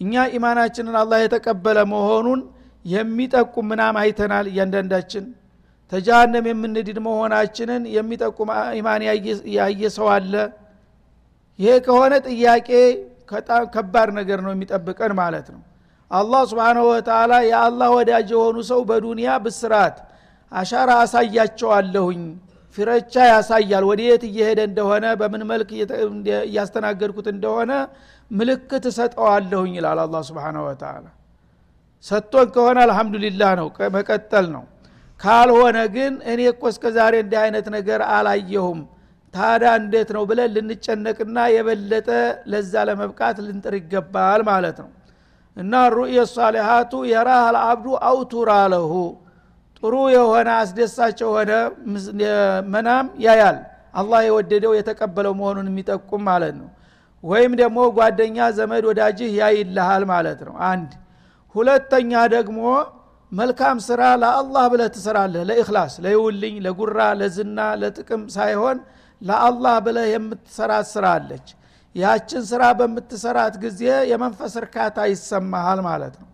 እኛ 0.00 0.14
ኢማናችንን 0.36 0.96
አላህ 1.02 1.18
የተቀበለ 1.24 1.78
መሆኑን 1.92 2.40
የሚጠቁም 2.84 3.66
ምናም 3.70 3.96
አይተናል 4.00 4.46
እያንዳንዳችን 4.52 5.24
ተጃሃንም 5.92 6.44
የምንድድ 6.50 6.98
መሆናችንን 7.06 7.82
የሚጠቁም 7.94 8.50
ኢማን 8.78 9.02
ያየ 9.56 9.82
ሰው 9.96 10.06
አለ? 10.14 10.34
ይሄ 11.58 11.72
ከሆነ 11.86 12.12
ጥያቄ 12.28 12.68
በጣም 13.32 13.62
ከባድ 13.74 14.08
ነገር 14.18 14.38
ነው 14.44 14.52
የሚጠብቀን 14.54 15.12
ማለት 15.20 15.46
ነው። 15.54 15.60
አላህ 16.10 16.42
ስብንሁ 16.50 16.86
ወተላ 16.92 17.32
የአላህ 17.48 17.88
ወዳጅ 17.96 18.28
የሆኑ 18.34 18.56
ሰው 18.70 18.80
በዱንያ 18.88 19.28
ብስራት 19.44 19.96
አሻራ 20.52 20.90
አሳያቸዋለሁኝ 21.04 22.22
ፊረቻ 22.76 23.14
ያሳያል። 23.30 23.84
ወደየት 23.90 24.22
እየሄደ 24.28 24.60
እንደሆነ 24.68 25.04
በምን 25.20 25.42
መልክ 25.50 25.70
እያስተናገድኩት 26.44 27.26
እንደሆነ 27.34 27.72
ምልክት 28.30 28.84
እሰጠዋለሁኝ 28.90 29.72
ይላል 29.78 29.98
አላ 30.04 30.16
ስብን 30.28 30.58
ወተላ 30.66 31.04
ሰጥቶን 32.04 32.48
ከሆነ 32.54 32.78
አልሐምዱሊላህ 32.86 33.50
ነው 33.60 33.66
መቀጠል 33.96 34.46
ነው 34.54 34.64
ካልሆነ 35.22 35.78
ግን 35.94 36.12
እኔ 36.30 36.40
እኮ 36.52 36.62
እስከ 36.72 36.84
ዛሬ 36.96 37.14
እንዲህ 37.24 37.38
አይነት 37.42 37.66
ነገር 37.76 38.00
አላየሁም። 38.14 38.80
ታዳ 39.34 39.64
እንዴት 39.80 40.08
ነው 40.16 40.22
ብለን 40.30 40.50
ልንጨነቅና 40.56 41.38
የበለጠ 41.54 42.08
ለዛ 42.52 42.72
ለመብቃት 42.88 43.36
ልንጥር 43.44 43.74
ይገባል 43.78 44.40
ማለት 44.50 44.78
ነው። 44.82 44.90
እና 45.56 45.72
ሩእየ 45.94 46.20
ሳሊሃቱ 46.32 46.92
የራህ 47.10 47.42
አልአብዱ 47.48 47.86
አውቱራ 48.08 48.50
ለሁ 48.72 48.92
ጥሩ 49.78 49.94
የሆነ 50.14 50.48
አስደሳች 50.60 51.18
የሆነ 51.24 51.52
መናም 52.72 53.06
ያያል። 53.24 53.56
አላህ 53.94 54.20
የወደደው 54.26 54.72
የተቀበለው 54.76 55.32
መሆኑን 55.40 55.66
የሚጠቁም 55.70 56.22
ማለት 56.28 56.54
ነው። 56.60 56.68
ወይም 57.24 57.52
ደግሞ 57.60 57.78
ጓደኛ 57.96 58.46
ዘመድ 58.56 58.84
ወዳጅህ 58.90 59.32
ያይልሃል 59.40 60.04
ማለት 60.12 60.40
ነው። 60.46 60.54
አንድ። 60.70 60.92
ሁለተኛ 61.54 62.12
ደግሞ 62.34 62.60
መልካም 63.32 63.76
ስራ 63.86 64.02
ለአላህ 64.22 64.64
ብለህ 64.72 64.88
ትሰራለህ። 64.94 65.42
ለእክላስ 65.50 65.92
ለይውልኝ 66.04 66.54
ለጉራ 66.64 66.98
ለዝና 67.20 67.58
ለጥቅም 67.82 68.22
ሳይሆን 68.34 68.78
ለአላህ 69.22 69.76
ብለህ 69.86 70.06
የምትሰራት 70.12 70.86
ስራ 70.92 71.04
አለች። 71.18 71.46
ያችን 71.94 72.42
ስራ 72.50 72.62
በምትሰራት 72.78 73.54
ጊዜ 73.64 73.80
የመንፈስ 74.10 74.52
እርካታ 74.62 74.98
ይሰማሃል 75.12 75.80
ማለት 75.88 76.14
ነው። 76.22 76.28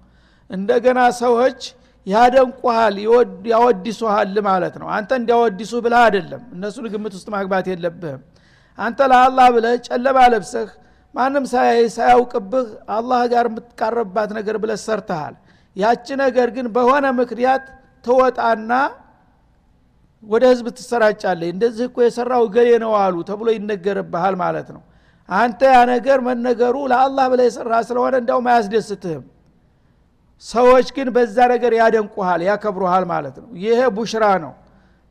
እንደገና 0.51 1.01
ሰዎች 1.23 1.61
ያደንቁሃል 2.07 2.95
ያወዲሱሃል 3.53 4.37
ማለት 4.49 4.75
ነው። 4.83 4.89
አንተ 4.97 5.11
እንዲያወዲሱ 5.21 5.73
ብለህ 5.85 6.03
አይደለም 6.07 6.43
እነሱን 6.55 6.87
ግምት 6.93 7.15
ውስጥ 7.19 7.29
ማግባት 7.35 7.67
የለብህም። 7.73 8.23
አንተ 8.79 8.99
ለአላህ 9.13 9.47
ብለህ 9.57 9.75
ጨለማ 9.89 10.19
ለብሰህ 10.33 10.69
ማንም 11.15 11.45
ሳያውቅብህ 11.95 12.67
አላህ 12.97 13.21
ጋር 13.33 13.47
የምትቃረብባት 13.51 14.31
ነገር 14.39 14.57
ብለህ 14.63 14.79
ሰርተሃል 14.87 15.37
ያቺ 15.79 16.07
ነገር 16.23 16.49
ግን 16.57 16.67
በሆነ 16.75 17.07
ምክንያት 17.19 17.65
ትወጣና 18.05 18.73
ወደ 20.23 20.45
ህዝብ 20.53 20.67
ትሰራጫለህ 20.79 21.49
እንደዚህ 21.55 21.85
እኮ 21.89 21.99
የሰራው 22.05 22.45
ገሌ 22.55 22.69
ነው 22.85 22.93
አሉ 23.01 23.17
ተብሎ 23.29 23.49
ይነገርብሃል 23.57 24.35
ማለት 24.43 24.69
ነው። 24.77 24.83
አንተ 25.29 25.61
ያ 25.71 25.79
ነገር 25.93 26.19
መነገሩ 26.29 26.77
ለአላህ 26.93 27.27
ብለ 27.33 27.41
የሰራ 27.47 27.73
ስለሆነ 27.89 28.15
እንዳውም 28.23 28.47
አያስደስትህም። 28.51 29.25
ሰዎች 30.45 30.89
ግን 30.97 31.09
በዛ 31.15 31.37
ነገር 31.53 31.73
ያደንቁሃል 31.81 32.41
ያከብሩሃል 32.49 33.05
ማለት 33.13 33.37
ነው። 33.43 33.49
ይሄ 33.65 33.81
ቡሽራ 33.97 34.25
ነው። 34.45 34.53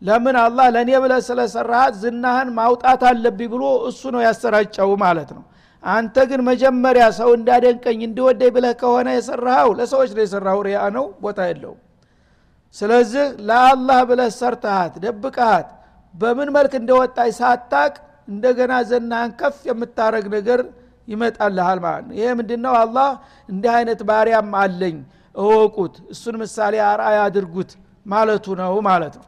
ለምን 0.01 0.35
አላህ 0.41 0.67
ለእኔ 0.75 0.91
ብለ 1.03 1.13
ስለሰራሃት 1.27 1.93
ዝናህን 2.01 2.49
ማውጣት 2.57 3.01
አለብኝ 3.09 3.47
ብሎ 3.53 3.63
እሱ 3.89 4.01
ነው 4.15 4.21
ያሰራጨው 4.27 4.91
ማለት 5.03 5.29
ነው 5.37 5.43
አንተ 5.83 6.15
ግን 6.29 6.41
መጀመሪያ 6.47 7.05
ሰው 7.17 7.29
እንዳደንቀኝ 7.37 7.99
እንዲወደኝ 8.05 8.51
ብለህ 8.55 8.73
ከሆነ 8.81 9.07
የሰራኸው 9.15 9.71
ለሰዎች 9.79 10.09
ነው 10.15 10.23
የሰራው 10.25 10.59
ሪያ 10.67 10.79
ነው 10.95 11.05
ቦታ 11.23 11.39
የለውም። 11.49 11.79
ስለዚህ 12.75 13.25
ለአላህ 13.47 13.99
ብለህ 14.09 14.29
ሰርተሃት 14.39 14.93
ደብቀሃት 15.03 15.69
በምን 16.13 16.49
መልክ 16.55 16.73
እንደወጣይ 16.79 17.29
ሳታቅ 17.39 17.93
እንደገና 18.27 18.73
ዘናህን 18.89 19.31
ከፍ 19.39 19.57
የምታረግ 19.69 20.25
ነገር 20.35 20.61
ይመጣልሃል 21.07 21.79
ማለት 21.85 22.05
ነው። 22.07 22.15
ይሄ 22.17 22.27
ምንድነው? 22.39 22.73
አላህ 22.81 23.09
እንዲህ 23.49 23.71
አይነት 23.77 23.99
ባሪያም 24.09 24.51
አለኝ 24.61 24.97
እወቁት 25.35 25.95
እሱን 26.13 26.35
ምሳሌ 26.41 26.75
አርአይ 26.89 27.17
አድርጉት 27.25 27.71
ማለቱ 28.05 28.45
ነው 28.59 28.73
ማለት 28.89 29.15
ነው። 29.19 29.25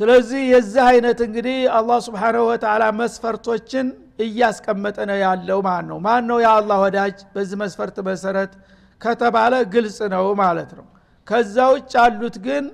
ስለዚህ 0.00 0.40
የዚህ 0.52 0.82
አይነት 0.90 1.18
እንግዲህ 1.26 1.58
አላህ 1.78 1.98
ስብሓንሁ 2.06 2.42
ወተላ 2.50 2.84
መስፈርቶችን 3.00 3.86
እያስቀመጠ 4.18 4.98
ነው 5.10 5.18
ያለው 5.22 5.58
ማለት 5.66 5.86
ነው። 5.90 5.98
ማን 6.04 6.24
ነው 6.30 6.38
የአላህ 6.44 6.78
ወዳጅ? 6.84 7.16
በዚህ 7.34 7.56
መስፈርት 7.62 7.96
መሰረት 8.08 8.52
ከተባለ 9.00 9.54
ግልጽ 9.74 9.98
ነው 10.14 10.24
ማለት 10.40 10.70
ነው። 10.78 10.86
ከዛ 11.28 11.56
ውጭ 11.74 11.92
ያሉት 11.98 12.36
ግን 12.46 12.64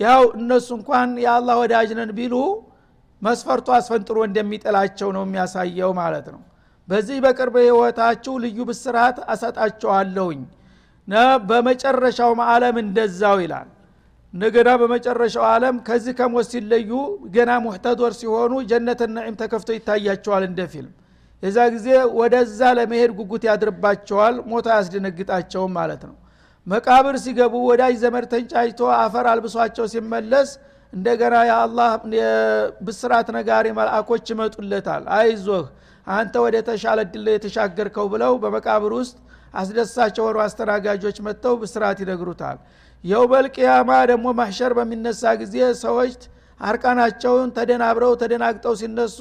ያው 0.00 0.22
እነሱ 0.36 0.68
እንኳን 0.78 1.08
የአላህ 1.24 1.56
ወዳጅ 1.62 1.90
ነን 1.98 2.10
ቢሉ 2.18 2.34
መስፈርቱ 3.22 3.68
አስፈንጥሮ 3.76 4.18
እንደሚጥላቸው 4.28 5.08
ነው 5.16 5.22
የሚያሳየው 5.26 5.90
ማለት 6.00 6.26
ነው። 6.34 6.40
በዚህ 6.88 7.18
በቅርብ 7.24 7.54
ህይወታችሁ 7.62 8.32
ልዩ 8.44 8.58
ብስራት 8.70 9.18
አሰጣቸዋለሁኝ። 9.32 10.40
በመጨረሻውም 11.48 12.40
አለም 12.48 12.76
እንደዛው 12.82 13.36
ይላል 13.44 13.68
እንደገና 14.34 14.68
በመጨረሻው 14.80 15.44
ዓለም 15.48 15.76
ከዚህ 15.86 16.14
ከሞት 16.18 16.46
ሲለዩ 16.52 16.90
ገና 17.34 17.50
ሙሕተዶር 17.64 18.12
ሲሆኑ 18.20 18.52
ጀነት 18.70 19.00
ነዒም 19.14 19.36
ተከፍቶ 19.42 19.68
ይታያቸዋል 19.76 20.44
እንደ 20.48 20.60
ፊልም። 20.72 20.92
የዛ 21.42 21.58
ጊዜ 21.74 21.86
ወደዛ 22.18 22.60
ለመሄድ 22.78 23.10
ጉጉት 23.18 23.42
ያድርባቸዋል 23.48 24.34
ሞት 24.50 24.66
አያስደነግጣቸውም 24.72 25.72
ማለት 25.78 26.02
ነው። 26.08 26.16
መቃብር 26.66 27.16
ሲገቡ 27.24 27.54
ወዳጅ 27.70 27.94
ዘመድ 28.02 28.24
ተንጫጭቶ 28.32 28.80
አፈር 28.98 29.26
አልብሷቸው 29.32 29.86
ሲመለስ 29.94 30.50
እንደገና 30.92 31.34
የአላህ 31.48 31.90
ብስራት 32.86 33.28
ነጋሪ 33.36 33.66
መልአኮች 33.78 34.26
ይመጡለታል። 34.32 35.02
አይዞህ 35.18 35.64
አንተ 36.06 36.34
ወደ 36.44 36.56
ተሻለ 36.66 37.00
ድል 37.12 37.26
የተሻገርከው 37.34 38.06
ብለው 38.12 38.32
በመቃብር 38.42 38.92
ውስጥ 38.98 39.16
አስደሳቸው 39.54 40.24
ወሩ 40.28 40.38
አስተናጋጆች 40.44 41.16
መጥተው 41.26 41.54
ብስራት 41.60 41.98
ይነግሩታል 42.02 42.58
የውበል 43.04 43.46
ቅያማ 43.54 43.90
ደግሞ 44.10 44.26
ማሕሸር 44.38 44.72
በሚነሳ 44.78 45.32
ጊዜ 45.40 45.56
ሰዎች 45.82 46.20
አርቃናቸውን 46.60 47.48
ተደናብረው 47.56 48.12
ተደናግጠው 48.20 48.74
ሲነሱ 48.80 49.18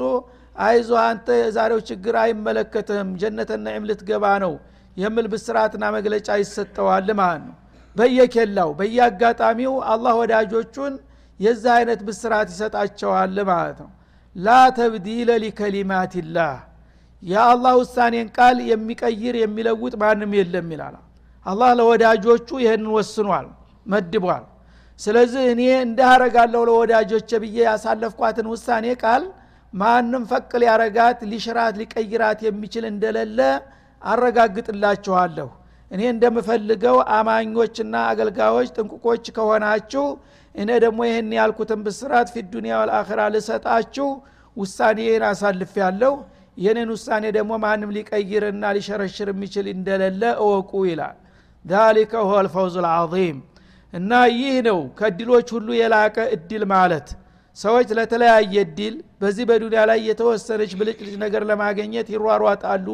አይዞ 0.60 0.92
አንተ 1.04 1.28
የዛሬው 1.40 1.80
ችግር 1.90 2.16
አይመለከትህም 2.24 3.10
ጀነተ 3.22 3.52
ነዒም 3.64 3.88
ልትገባ 3.90 4.26
ነው 4.44 4.54
የሚል 4.98 5.28
ብስራትና 5.34 5.84
መግለጫ 5.96 6.30
ይሰጠዋል 6.42 7.08
ማለት 7.20 7.44
ነው። 7.48 7.56
በየኬላው 7.96 8.70
በየአጋጣሚው 8.80 9.74
አላህ 9.94 10.14
ወዳጆቹን 10.22 10.94
የዚህ 11.40 11.72
አይነት 11.78 12.00
ብስራት 12.08 12.48
ይሰጣቸዋል 12.54 13.38
ማለት 13.50 13.80
ነው። 13.84 13.90
ላ 14.36 14.50
ተብዲለ 14.78 15.30
ሊከሊማትላህ 15.44 16.54
የአላህ 17.24 17.74
ውሳኔን 17.82 18.30
ቃል 18.38 18.58
የሚቀይር 18.72 19.36
የሚለውጥ 19.42 19.94
ማንም 20.02 20.32
የለም 20.40 20.70
ይላል። 20.74 20.96
አላህ 21.46 21.70
ለወዳጆቹ 21.80 22.48
ይህንን 22.64 22.90
ወስኗል 22.98 23.48
መድቧል። 23.86 24.44
ስለዚህ 25.00 25.44
እኔ 25.54 25.62
እንዳረጋለሁ 25.86 26.62
ለወዳጆች 26.70 27.30
ብዬ 27.44 27.58
ያሳለፍኳትን 27.68 28.48
ውሳኔ 28.54 28.86
ቃል 29.04 29.24
ማንም 29.74 30.24
ፈቅ 30.32 30.52
ሊያረጋት 30.62 31.20
ሊሽራት 31.32 31.76
ሊቀይራት 31.82 32.40
የሚችል 32.48 32.86
እንደሌለ 32.92 33.40
አረጋግጥላችኋለሁ። 34.02 35.50
እኔ 35.92 36.02
እንደምፈልገው 36.12 36.98
አማኞችና 37.16 37.96
አገልጋዮች 38.12 38.70
ጥንቁቆች 38.76 39.26
ከሆናችሁ 39.36 40.06
እኔ 40.56 40.70
ደግሞ 40.84 41.00
ይህን 41.08 41.30
ያልኩትን 41.38 41.82
ብስራት 41.86 42.28
ፊ 42.34 42.44
ዱኒያ 42.54 42.74
ወልአኸራ 42.82 43.22
ልሰጣችሁ 43.36 44.08
ውሳኔን 44.58 45.24
አሳልፍ 45.30 45.74
ያለሁ 45.84 46.14
ይህንን 46.58 46.90
ውሳኔ 46.96 47.26
ደግሞ 47.38 47.54
ማንም 47.64 47.92
ሊቀይርና 47.96 48.64
ሊሸረሽር 48.78 49.30
የሚችል 49.34 49.68
እንደሌለ 49.74 50.24
እወቁ 50.44 50.72
ይላል። 50.90 51.16
ዛሊከ 51.66 52.14
ሁወ 52.28 52.40
ልፈውዝ 52.46 52.76
ልዓظም 52.86 53.38
እና 53.94 54.12
ይህ 54.36 54.56
ነው 54.68 54.80
ከእድሎች 55.00 55.48
ሁሉ 55.56 55.68
የላቀ 55.80 56.18
እድል 56.36 56.64
ማለት። 56.74 57.08
ሰዎች 57.58 57.88
ለተለያየ 57.98 58.54
እድል 58.66 58.94
በዚህ 59.22 59.46
በዱኒያ 59.50 59.82
ላይ 59.90 60.00
የተወሰነች 60.10 60.72
ብልጭልጭ 60.80 61.16
ነገር 61.24 61.44
ለማግኘት 61.50 62.08
ይሯሯጣሉ 62.16 62.88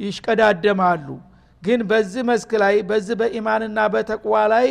ይሽቀዳደማሉ። 0.00 1.06
ግን 1.62 1.80
በዚህ 1.90 2.22
መስክ 2.30 2.50
ላይ 2.62 2.76
በዚህ 2.90 3.16
በኢማንና 3.20 3.78
በተቅዋ 3.94 4.34
ላይ 4.54 4.68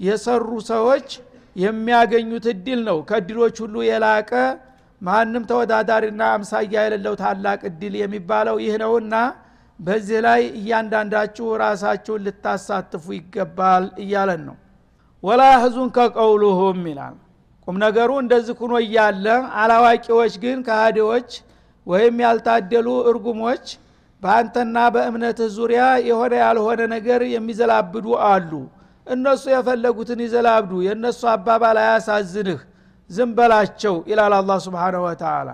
የሰሩ 0.00 0.50
ሰዎች 0.70 1.08
የሚያገኙት 1.56 2.46
እድል 2.52 2.80
ነው። 2.88 2.98
ከእድሎች 3.08 3.56
ሁሉ 3.64 3.76
የላቀ 3.88 4.32
ማንም 5.00 5.44
ተወዳዳሪና 5.50 6.22
አምሳያ 6.34 6.74
የሌለው 6.78 7.14
ታላቅ 7.20 7.60
እድል 7.68 7.94
የሚባለው 8.00 8.56
ይህ 8.64 8.74
ነውና 8.82 9.14
በዚህ 9.78 10.18
ላይ 10.26 10.42
እያንዳንዳችሁ 10.58 11.46
ራሳችሁን 11.62 12.24
ልታሳትፉ 12.26 13.04
ይገባል 13.18 13.84
እያለን 14.02 14.42
ነው 14.48 14.56
ወላ 15.22 15.42
ህዙን 15.62 15.88
ከቀውሉሁም 15.96 16.80
ይላል። 16.90 17.16
ቁም 17.68 17.76
ነገሩ 17.84 18.10
እንደዚህ 18.22 18.54
ኩኖ 18.60 18.72
እያለ 18.84 19.26
አላዋቂዎች 19.60 20.34
ግን 20.44 20.58
ከሃዲዎች 20.66 21.30
ወይም 21.86 22.16
ያልታደሉ 22.24 22.88
እርጉሞች 23.10 23.64
በአንተና 24.22 24.76
በእምነትህ 24.94 25.48
ዙሪያ 25.56 25.82
የሆነ 26.08 26.32
ያልሆነ 26.42 26.80
ነገር 26.94 27.20
የሚዘላብዱ 27.34 28.06
አሉ። 28.30 28.52
እነሱ 29.06 29.44
የፈለጉትን 29.52 30.20
ይዘላብዱ 30.24 30.72
የእነሱ 30.86 31.20
አባባል 31.34 31.78
አያሳዝንህ 31.84 32.60
ዝም 33.10 33.30
በላቸው 33.38 33.94
ይላል 34.10 34.34
አላ 34.36 34.56
ስብንሁ 34.64 35.00
ወተላ 35.06 35.48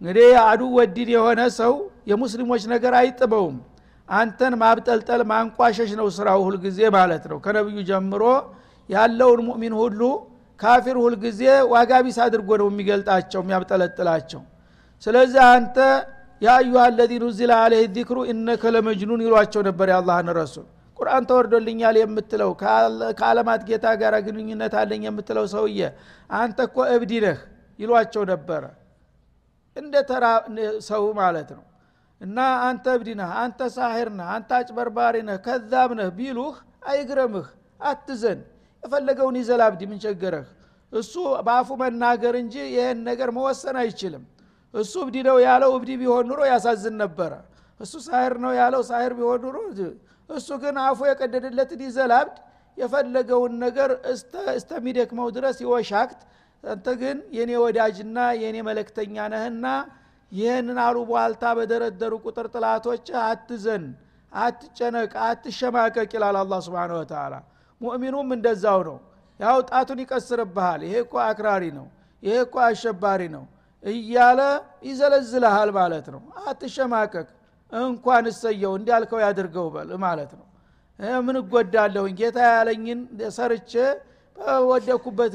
እንግዲህ 0.00 0.30
አዱ 0.44 0.62
ወዲን 0.76 1.10
የሆነ 1.14 1.40
ሰው 1.58 1.74
የሙስሊሞች 2.10 2.62
ነገር 2.72 2.94
አይጥበውም። 3.00 3.58
አንተን 4.08 4.54
ማብጠልጠል 4.62 5.20
ማንቋሸሽ 5.30 5.90
ነው 6.00 6.06
ስራው 6.16 6.40
ሁልጊዜ 6.46 6.78
ማለት 6.96 7.24
ነው። 7.30 7.38
ከነብዩ 7.44 7.76
ጀምሮ 7.90 8.22
ያለውን 8.92 9.40
ሙእሚን 9.48 9.74
ሁሉ 9.80 10.00
ካፊር 10.60 10.96
ሁልጊዜ 11.04 11.40
ዋጋ 11.72 11.92
ቢስ 12.04 12.18
አድርጎ 12.24 12.50
ነው 12.60 12.68
የሚገልጣቸው 12.70 13.40
የሚያብጠለጥላቸው። 13.42 14.42
ስለዚህ 15.02 15.40
አንተ 15.48 15.76
የአዩሃ 16.42 16.82
አለዚ 16.88 17.12
ኑዚለ 17.22 17.52
አለህ 17.62 17.82
ዚክሩ 17.96 18.18
እነከ 18.32 18.62
ለመጅኑን 18.74 19.20
ይሏቸው 19.26 19.62
ነበር 19.68 19.88
የአላህን 19.92 20.28
ረሱል። 20.38 20.66
ቁርአን 20.98 21.24
ተወርዶልኛል 21.30 21.96
የምትለው 22.00 22.50
ከአለማት 23.18 23.62
ጌታ 23.68 23.86
ጋር 24.00 24.14
ግንኙነት 24.26 24.74
አለኝ 24.80 25.02
የምትለው 25.08 25.46
ሰውዬ 25.52 25.80
አንተ 26.36 26.58
እኮ 26.68 26.78
እብዲ 26.94 27.12
ነህ 27.24 27.38
ይሏቸው 27.78 28.22
ነበረ 28.32 28.62
እንደ 29.76 29.94
ተራ 30.08 30.24
ሰው 30.88 31.04
ማለት 31.20 31.50
ነው። 31.56 31.64
እና 32.20 32.38
አንተ 32.66 32.86
እብዲ 32.96 33.10
ነህ 33.20 33.30
አንተ 33.42 33.60
ሳሂር 33.76 34.08
ነህ 34.18 34.26
አንተ 34.34 34.50
አጭበርባሪ 34.58 35.16
ነህ 35.28 35.38
ከዛብ 35.46 35.90
ነህ 36.00 36.08
ቢሉህ 36.18 36.56
አይግረምህ 36.90 37.46
አትዘን 37.80 38.40
የፈለገውን 38.82 39.36
ይዘላብዲ 39.40 39.82
ምን 39.90 39.98
ቸገረህ? 40.04 40.46
እሱ 40.92 41.12
በአፉ 41.46 41.68
መናገር 41.82 42.34
እንጂ 42.40 42.54
ይህን 42.74 42.98
ነገር 43.08 43.28
መወሰን 43.36 43.76
አይችልም። 43.82 44.24
እሱ 44.74 44.92
እብድ 45.04 45.16
ነው 45.28 45.36
ያለው 45.46 45.70
እብድ 45.76 45.90
ቢሆን 46.00 46.24
ኑሮ 46.30 46.40
ያሳዝን 46.52 46.96
ነበረ። 47.02 47.32
እሱ 47.80 47.92
ሳይር 48.06 48.34
ነው 48.44 48.52
ያለው 48.60 48.82
ሳይር 48.90 49.12
ቢሆን 49.18 49.40
ኑሮ 49.46 49.56
እሱ 50.30 50.48
ግን 50.62 50.76
አፉ 50.84 51.00
የቀደደለትን 51.10 51.80
ይዘላብድ 51.86 52.36
የፈለገውን 52.78 53.54
ነገር 53.64 53.90
እስተሚደክመው 54.54 55.28
ድረስ 55.36 55.56
ይወሻክት። 55.64 56.20
አንተ 56.64 56.86
ግን 57.00 57.18
የኔ 57.36 57.50
ወዳጅና 57.62 58.18
የኔ 58.42 58.56
መለክተኛ 58.68 59.16
ነህና 59.32 59.66
ይህንን 60.32 60.78
አሉ 60.84 60.98
ቧልታ 61.10 61.44
በደረደሩ 61.58 62.12
ቁጥር 62.24 62.46
ጥላቶች 62.54 63.06
አትዘን 63.24 63.84
አትጨነቅ 64.32 65.12
አትሸማቀቅ 65.24 66.10
ይላል 66.16 66.36
አላ 66.40 66.60
ስብን 66.66 66.92
ወተላ 66.98 67.34
ሙእሚኑም 67.82 68.28
እንደዛው 68.36 68.80
ነው። 68.88 68.98
ያው 69.40 69.56
ጣቱን 69.70 69.98
ይቀስርብሃል። 70.02 70.80
ይሄ 70.86 70.94
እኮ 71.04 71.14
አክራሪ 71.26 71.64
ነው። 71.78 71.86
ይሄ 72.22 72.34
እኮ 72.44 72.56
አሸባሪ 72.66 73.22
ነው 73.34 73.44
እያለ 73.84 74.40
ይዘለዝልሃል 74.86 75.70
ማለት 75.78 76.06
ነው። 76.14 76.20
አትሸማቀቅ። 76.44 77.28
እንኳን 77.72 78.24
እሰየው 78.30 78.72
እንዲያልከው 78.78 79.20
ያድርገው 79.24 79.66
በል 79.74 79.90
ማለት 80.04 80.32
ነው። 80.38 80.46
ምን 81.20 81.36
እጎዳለሁኝ? 81.40 82.12
ጌታ 82.20 82.38
ያለኝን 82.50 83.00
ሰርቼ 83.36 83.72
በወደኩበት 84.36 85.32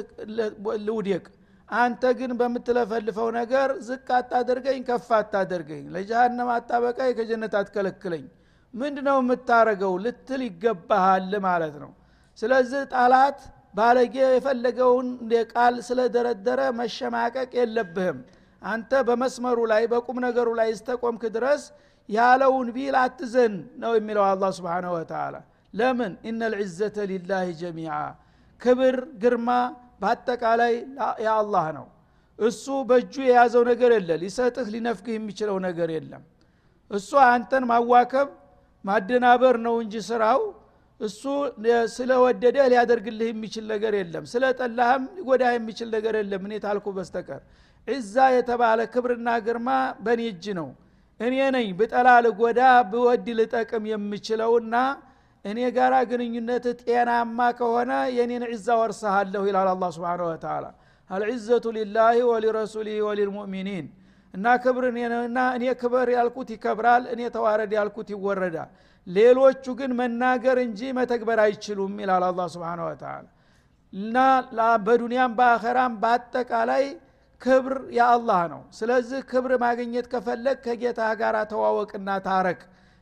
ልውደቅ። 0.86 1.26
አንተ 1.70 2.04
ግን 2.20 2.32
በምትለፈልፈው 2.40 3.28
ነገር 3.38 3.70
ዝቅ 3.88 4.08
አታደርገኝ 4.18 4.80
ከፍ 4.88 5.08
አታደርገኝ። 5.18 5.84
ለጀሃነም 5.96 6.50
አጣበቃይ 6.56 7.12
ከጀነት 7.18 7.54
አትከለክለኝ። 7.60 8.26
ምንድ 8.74 8.98
ነው 9.08 9.18
የምታረገው 9.22 9.94
ልትል 10.06 10.42
ይገባሃል 10.48 11.32
ማለት 11.46 11.76
ነው 11.84 11.92
ስለዚህ 12.40 12.82
ጣላት 12.94 13.40
ባለጌ 13.74 14.16
የፈለገውን 14.28 15.08
ቃል 15.52 15.76
ስለደረደረ 15.88 16.60
መሸማቀቅ 16.80 17.50
የለብህም። 17.60 18.20
አንተ 18.62 18.92
በመስመሩ 19.08 19.58
ላይ 19.72 19.84
በቁም 19.92 20.18
ነገሩ 20.26 20.48
ላይ 20.60 20.70
እስተቆምክ 20.76 21.24
ድረስ 21.36 21.64
ያለውን 22.10 22.68
ቢል 22.76 22.96
አትዘን 23.02 23.54
ነው 23.82 23.92
የሚለው 23.98 24.24
አላ 24.28 24.44
ስብንሁ 24.58 24.92
ወተላ 24.98 25.36
ለምን? 25.74 26.14
ኢነ 26.28 26.42
ልዕዘተ 26.54 26.98
ሊላህ 27.12 27.46
ጀሚዓ። 27.60 27.94
ክብር 28.62 28.96
ግርማ 29.22 29.50
በአጠቃላይ 30.02 30.74
የአላህ 31.26 31.66
ነው። 31.78 31.86
እሱ 32.40 32.66
በእጁ 32.90 33.14
የያዘው 33.28 33.64
ነገር 33.70 33.92
የለ 33.96 34.12
ሊሰጥህ 34.24 34.68
ሊነፍግህ 34.74 35.14
የሚችለው 35.18 35.58
ነገር 35.68 35.90
የለም። 35.96 36.24
እሱ 36.92 37.12
አንተን 37.28 37.64
ማዋከብ 37.72 38.28
ማደናበር 38.86 39.56
ነው 39.66 39.76
እንጂ 39.84 39.96
ስራው 40.10 40.42
እሱ 41.00 41.22
ስለወደደህ 41.96 42.66
ሊያደርግልህ 42.72 43.28
የሚችል 43.32 43.66
ነገር 43.74 43.94
የለም። 44.00 44.24
ስለ 44.32 44.44
ጠላህም 44.60 45.04
ሊጎዳህ 45.18 45.52
የሚችል 45.58 45.90
ነገር 45.96 46.16
የለም። 46.20 46.44
እኔ 46.48 46.54
ታልኩ 46.64 46.86
በስተቀር። 46.96 47.42
ዒዛ 47.88 48.16
የተባለ 48.36 48.80
ክብርና 48.94 49.30
ግርማ 49.46 49.70
በእኔ 50.06 50.22
እጅ 50.32 50.46
ነው። 50.60 50.70
እኔ 51.20 51.36
ነኝ 51.56 51.68
ብጠላ 51.80 52.08
ልጎዳ 52.26 52.62
ብወድ 52.90 53.28
ልጠቅም 53.40 53.86
የምችለውና 53.92 54.76
እኔ 55.46 55.60
ጋራ 55.76 55.96
ግንኙነት 56.10 56.66
ጤናማ 56.82 57.40
ከሆነ 57.60 57.92
የኔን 58.18 58.44
ዒዛ 58.52 58.68
ወርሰሃለሁ 58.82 59.42
ይላል 59.50 59.70
አላ 59.74 59.86
ስብን 59.96 60.22
ወተላ 60.28 60.66
አልዕዘቱ 61.10 61.66
ሊላህ 61.78 62.16
ወሊረሱሊህ 62.32 62.98
ወሊልሙእሚኒን 63.08 63.86
እና 64.38 64.48
ክብር 64.64 64.86
እና 65.24 65.40
እኔ 65.58 65.64
ክብር 65.82 66.08
ያልኩት 66.16 66.50
ይከብራል 66.56 67.04
እኔ 67.14 67.22
ተዋረድ 67.36 67.72
ያልኩት 67.78 68.10
ይወረዳል። 68.14 68.70
ሌሎቹ 69.08 69.66
ግን 69.80 69.92
መናገር 70.00 70.58
እንጂ 70.64 70.80
መተግበር 70.98 71.40
አይችሉም 71.44 71.94
ይላል 72.04 72.24
አላ 72.28 72.42
ስብን 72.54 72.82
ወተላ 72.86 73.26
እና 73.94 74.16
በዱንያም 74.86 75.36
በአኸራም 75.38 75.94
በአጠቃላይ 76.02 76.84
ክብር 77.42 77.76
የአላህ 77.98 78.42
ነው። 78.54 78.62
ስለዚህ 78.78 79.20
ክብር 79.32 79.52
ማግኘት 79.64 80.06
ከፈለግ 80.14 80.58
ከጌታ 80.66 81.02
ጋር 81.20 81.36
ተዋወቅና 81.52 82.10
ታረቅ። 82.26 82.60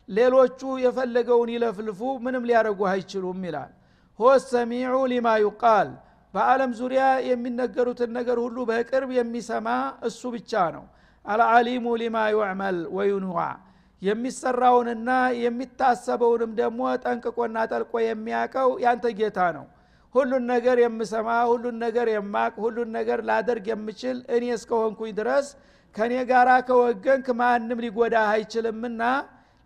ሌሎቹ 0.09 0.61
የፈለገውን 0.85 1.49
ይለፍልፉ 1.53 1.99
ምንም 2.25 2.43
ሊያደረጉ 2.49 2.81
አይችሉም 2.91 3.39
ይላል። 3.47 3.71
ሆ 4.19 4.23
ሰሚዑ 4.45 4.95
ሊማ 5.11 5.27
ዩቃል። 5.45 5.89
በዓለም 6.33 6.71
ዙሪያ 6.79 7.03
የሚነገሩትን 7.29 8.11
ነገር 8.17 8.37
ሁሉ 8.45 8.57
በቅርብ 8.69 9.09
የሚሰማ 9.17 9.67
እሱ 10.07 10.21
ብቻ 10.35 10.53
ነው 10.75 10.85
አልዓሊሙ 11.25 11.85
ሊማ 12.01 12.17
ዩዕመል 12.33 12.77
ወዩንዋ 12.97 13.37
የሚሰራውንና 14.01 15.09
የሚታሰበውንም 15.43 16.51
ደግሞ 16.59 16.81
ጠንቅቆና 17.03 17.57
ጠልቆ 17.71 17.93
የሚያቀው 18.03 18.69
ያንተ 18.83 19.05
ጌታ 19.19 19.39
ነው። 19.57 19.65
ሁሉን 20.15 20.43
ነገር 20.51 20.77
የምሰማ 20.83 21.29
ሁሉን 21.51 21.77
ነገር 21.85 22.07
የማቅ 22.11 22.53
ሁሉን 22.63 22.89
ነገር 22.97 23.19
ላደርግ 23.29 23.65
የምችል 23.71 24.17
እኔ 24.35 24.43
እስከሆንኩኝ 24.57 25.11
ድረስ 25.19 25.47
ከእኔ 25.95 26.13
ጋር 26.29 26.49
ከወገንክ 26.67 27.27
ማንም 27.39 27.81
ሊጎዳ 27.85 28.15
አይችልምና 28.31 29.01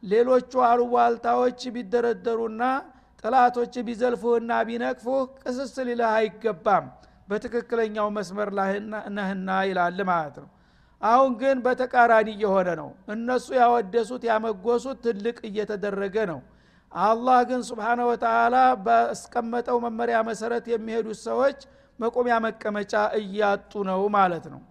ሌሎቹ 0.03 0.51
አሉባልታዎች 0.67 1.61
ቢደረደሩና 1.75 2.63
ጥላቶች 3.23 3.73
ቢዘልፉህና 3.87 4.51
ቢነቅፉህ 4.67 5.21
ቅስስ 5.41 5.75
ሊልህ 5.87 6.11
አይገባም። 6.17 6.85
በትክክለኛው 7.29 8.07
መስመር 8.15 8.49
ነህና 9.17 9.49
ይላል 9.69 9.99
ማለት 10.09 10.37
ነው 10.43 10.49
አሁን 11.01 11.31
ግን 11.41 11.57
በተቃራኒ 11.65 12.27
እየሆነ 12.35 12.69
ነው። 12.79 12.89
እነሱ 13.13 13.47
ያወደሱት 13.59 14.23
ያመጎሱት 14.29 14.97
ትልቅ 15.05 15.38
እየተደረገ 15.49 16.15
ነው። 16.31 16.39
አላህ 16.91 17.39
ግን 17.49 17.62
ስብሓነ 17.69 17.99
ወተላ 18.09 18.55
በስቀመጠው 18.85 19.77
መመሪያ 19.85 20.17
መሰረት 20.29 20.65
የሚሄዱት 20.71 21.19
ሰዎች 21.27 21.59
መቆሚያ 21.99 22.35
መቀመጫ 22.45 22.93
እያጡ 23.19 23.71
ነው 23.89 24.01
ማለት 24.15 24.45
ነው። 24.53 24.62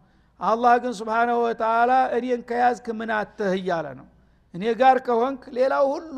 አላህ 0.40 0.74
ግን 0.82 0.92
ስብሓነ 1.00 1.30
ወተላ 1.40 1.92
እኔን 2.16 2.42
ከያዝክ 2.48 2.86
ምን 2.98 3.10
አተህ 3.18 3.52
እያለ 3.58 3.86
ነው። 4.00 4.06
እኔ 4.54 4.64
ጋር 4.80 4.96
ከሆንክ 5.06 5.42
ሌላው 5.56 5.84
ሁሉ 5.94 6.16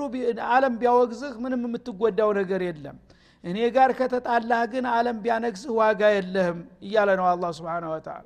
አለም 0.51 0.75
ቢያወግዝህ 0.81 1.33
ምንም 1.44 1.62
የምትጎዳው 1.66 2.31
ነገር 2.40 2.62
የለም። 2.68 2.99
እኔ 3.44 3.59
ጋር 3.77 3.90
ከተጣላህ 3.99 4.62
ግን 4.73 4.85
አለም 4.94 5.18
ቢያነግስህ 5.25 5.73
ዋጋ 5.81 6.03
የለህም 6.16 6.59
እያለ 6.83 7.11
ነው 7.20 7.27
አላ 7.31 7.53
ስብን 7.59 7.87
ወተላ 7.92 8.18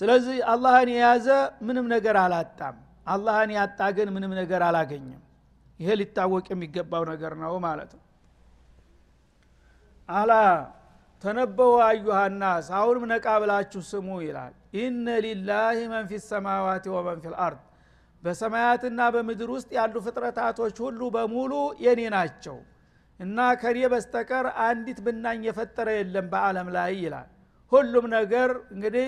ስለዚህ 0.00 0.38
አላህን 0.52 0.88
የያዘ 0.92 1.28
ምንም 1.66 1.86
ነገር 1.94 2.16
አላጣም። 2.22 2.76
አላህን 3.06 3.50
ያጣ 3.56 3.80
ግን 3.96 4.08
ምንም 4.14 4.32
ነገር 4.40 4.60
አላገኘም። 4.68 5.22
ይሄ 5.80 5.90
ሊታወቅ 6.00 6.46
የሚገባው 6.52 7.04
ነገር 7.12 7.32
ነው 7.42 7.54
ማለት 7.64 7.90
ነው። 7.96 8.02
አላ 10.08 10.32
ተነበው 11.24 11.72
አዩሃናስ 11.86 12.66
አሁንም 12.78 13.04
ነቃ 13.12 13.26
ብላችሁ 13.42 13.80
ስሙ 13.90 14.08
ይላል። 14.24 14.52
ኢነ 14.78 15.06
ሊላህ 15.24 15.78
መን 15.92 16.04
ፊ 16.10 16.18
ሰማዋት 16.26 16.84
ወመን 16.94 17.18
ፊ 17.22 17.32
ልአርድ 17.32 17.60
በሰማያትና 18.22 19.00
በምድር 19.14 19.50
ውስጥ 19.54 19.70
ያሉ 19.78 19.94
ፍጥረታቶች 20.06 20.76
ሁሉ 20.84 21.00
በሙሉ 21.14 21.52
የኔ 21.84 22.00
ናቸው 22.14 22.56
እና 23.20 23.38
ከኔ 23.60 23.78
በስተቀር 23.92 24.46
አንዲት 24.64 24.98
ብናኝ 25.06 25.40
የፈጠረ 25.48 25.88
የለም 25.98 26.26
በአለም 26.32 26.68
ላይ 26.76 26.92
ይላል። 27.02 27.28
ሁሉም 27.72 28.06
ነገር 28.16 28.50
እንግዲህ 28.74 29.06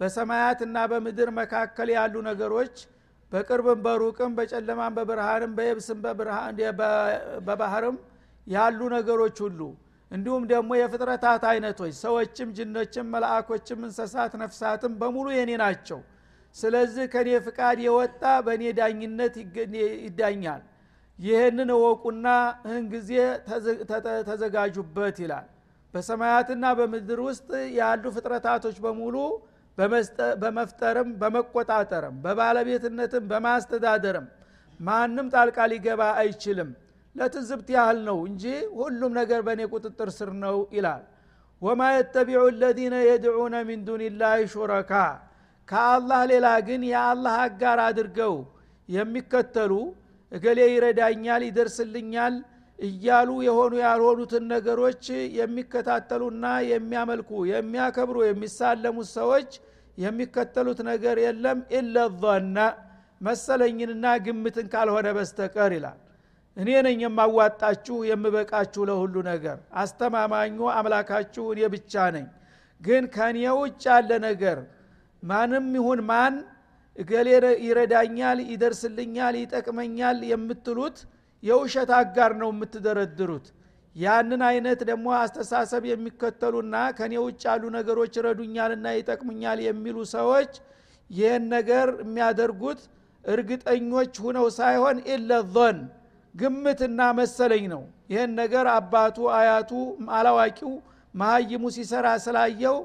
በሰማያትና 0.00 0.76
በምድር 0.90 1.30
መካከል 1.38 1.88
ያሉ 1.96 2.14
ነገሮች 2.28 2.76
በቅርብም 3.32 3.80
በሩቅም 3.84 4.32
በጨለማም 4.38 4.94
በብርሃንም 4.98 5.52
በየብስም 5.58 5.98
በባህርም 7.48 7.96
ያሉ 8.46 8.80
ነገሮች 8.94 9.36
ሁሉ 9.44 9.60
እንዲሁም 10.10 10.44
ደግሞ 10.52 10.70
የፍጥረታት 10.78 11.42
አይነቶች 11.50 11.92
ሰዎችም 12.00 12.48
ጅኖችም 12.56 13.06
መልአኮችም 13.14 13.84
እንሰሳት 13.88 14.32
ነፍሳትም 14.42 14.92
በሙሉ 15.00 15.26
የኔ 15.36 15.50
ናቸው። 15.62 16.00
ስለዚህ 16.56 17.04
ከኔ 17.12 17.28
ፍቃድ 17.44 17.78
የወጣ 17.84 18.22
በእኔ 18.46 18.64
ዳኝነት 18.78 19.34
ይዳኛል። 20.06 20.62
ይህንን 21.18 21.70
እወቁና 21.76 22.26
እህን 22.66 22.84
ጊዜ 22.94 23.10
ተዘጋጁበት 24.28 25.16
ይላል። 25.24 25.46
በሰማያትና 25.94 26.64
በምድር 26.78 27.20
ውስጥ 27.28 27.48
ያሉ 27.78 28.04
ፍጥረታቶች 28.16 28.76
በሙሉ 28.84 29.16
በመፍጠርም 30.42 31.10
በመቆጣጠርም 31.20 32.16
በባለቤትነትም 32.24 33.24
በማስተዳደርም 33.30 34.26
ማንም 34.80 35.26
ጣልቃ 35.34 35.58
ሊገባ 35.72 36.02
አይችልም። 36.20 36.70
ለትዝብት 37.16 37.68
ያህል 37.74 37.98
ነው 38.08 38.18
እንጂ 38.28 38.44
ሁሉም 38.78 39.12
ነገር 39.20 39.40
በእኔ 39.46 39.62
ቁጥጥር 39.72 40.10
ስር 40.18 40.30
ነው 40.44 40.58
ይላል። 40.76 41.02
ወማ 41.62 41.80
የተቢዑ 41.94 42.42
ለዚነ 42.60 42.94
የድዑነ 43.06 43.56
ሚን 43.68 43.80
ዱንላህ 43.88 44.36
ሹረካ 44.52 44.92
ከአላህ 45.68 46.20
ሌላ 46.30 46.46
ግን 46.68 46.82
የአላህ 46.90 47.34
አጋር 47.46 47.78
አድርገው 47.88 48.34
የሚከተሉ 48.88 49.72
እገሌ 50.32 50.60
ይረዳኛል 50.72 51.42
ይደርስልኛል 51.48 52.34
እያሉ 52.80 53.30
የሆኑ 53.46 53.72
ያልሆኑትን 53.82 54.44
ነገሮች 54.52 55.04
የሚከታተሉና 55.38 56.44
የሚያመልኩ 56.70 57.30
የሚያከብሩ 57.50 58.18
የሚሳለሙት 58.26 59.08
ሰዎች 59.16 59.50
የሚከተሉት 59.98 60.78
ነገር 60.88 61.16
የለም 61.24 61.58
ኢለ 61.78 61.94
ظና 62.22 62.58
መሰለኝንና 63.20 64.06
ግምትን 64.26 64.68
ካልሆነ 64.72 65.08
በስተቀር 65.16 65.72
ይላል። 65.76 65.98
እኔ 66.56 66.68
ነኝ 66.86 67.00
የማዋጣችሁ 67.04 67.96
የምበቃችሁ 68.08 68.82
ለሁሉ 68.88 69.14
ነገር። 69.28 69.58
አስተማማኙ 69.82 70.58
አምላካችሁ 70.76 71.44
እኔ 71.52 71.60
ብቻ 71.74 71.94
ነኝ። 72.16 72.26
ግን 72.80 73.04
ከኔ 73.14 73.38
ውጭ 73.58 73.82
ያለ 73.90 74.10
ነገር 74.26 74.58
ማንም 75.22 75.66
ይሁን 75.78 76.00
ማን 76.10 76.34
እገሌ 76.96 77.28
ይረዳኛል 77.66 78.38
ይደርስልኛል 78.50 79.34
ይጠቅመኛል 79.40 80.18
የምትሉት 80.30 80.98
የውሸት 81.42 81.90
አጋር 81.98 82.32
ነው 82.40 82.50
የምትደረድሩት። 82.52 83.46
ያንን 83.96 84.42
አይነት 84.48 84.80
ደግሞ 84.88 85.06
አስተሳሰብ 85.20 85.82
የሚከተሉና 85.88 86.76
ከኔ 86.98 87.14
ውጭ 87.22 87.42
ያሉ 87.48 87.62
ነገሮች 87.76 88.12
ይረዱኛልና 88.18 88.86
ይጠቅሙኛል 88.96 89.58
የሚሉ 89.66 89.96
ሰዎች 90.12 90.52
ይህን 91.10 91.44
ነገር 91.54 91.88
የሚያደርጉት 92.02 92.80
እርግጠኞች 93.24 94.12
ሁነው 94.24 94.46
ሳይሆን 94.58 94.98
ኢለ 95.08 95.30
ዞን 95.54 95.78
ግምትና 96.34 97.00
መሰለኝ 97.18 97.64
ነው። 97.72 97.82
ይህን 98.12 98.32
ነገር 98.40 98.66
አባቱ 98.74 99.18
አያቱ 99.38 99.70
አላዋቂው 100.16 100.72
መሀይሙ 101.14 101.64
ሲሰራ 101.76 102.06
ስላየው 102.24 102.76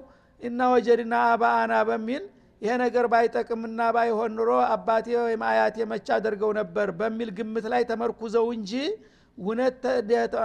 እና 0.42 0.60
ወጀድና 0.74 1.16
አባአና 1.32 1.74
በሚል 1.90 2.24
ይሄ 2.62 2.74
ነገር 2.82 3.06
ባይጠቅምና 3.12 3.80
ባይሆን 3.96 4.32
ኑሮ 4.38 4.52
አባቴ 4.76 5.08
ወይም 5.22 5.42
አያቴ 5.48 5.78
መቻ 5.92 6.08
አደርገው 6.18 6.52
ነበር 6.60 6.88
በሚል 7.00 7.30
ግምት 7.38 7.66
ላይ 7.74 7.84
ተመርኩዘው 7.90 8.48
እንጂ 8.56 8.72
እውነት 9.38 9.84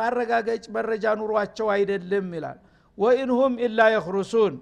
አረጋገጭ 0.05 0.65
መረጃ 0.77 1.15
ኑሯቸው 1.21 1.69
አይደለም 1.75 2.29
ይላል። 2.37 2.59
ወኢንሁም 2.99 3.55
ኢላ 3.67 3.81
የክሩሱን 3.95 4.55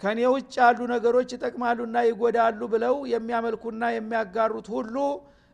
ከኔ 0.00 0.18
ውጭ 0.32 0.54
ያሉ 0.60 0.80
ነገሮች 0.92 1.28
ይጠቅማሉና 1.34 1.96
ይጎዳሉ 2.08 2.60
ብለው 2.72 2.96
የሚያመልኩና 3.12 3.84
የሚያጋሩት 3.94 4.66
ሁሉ 4.74 4.96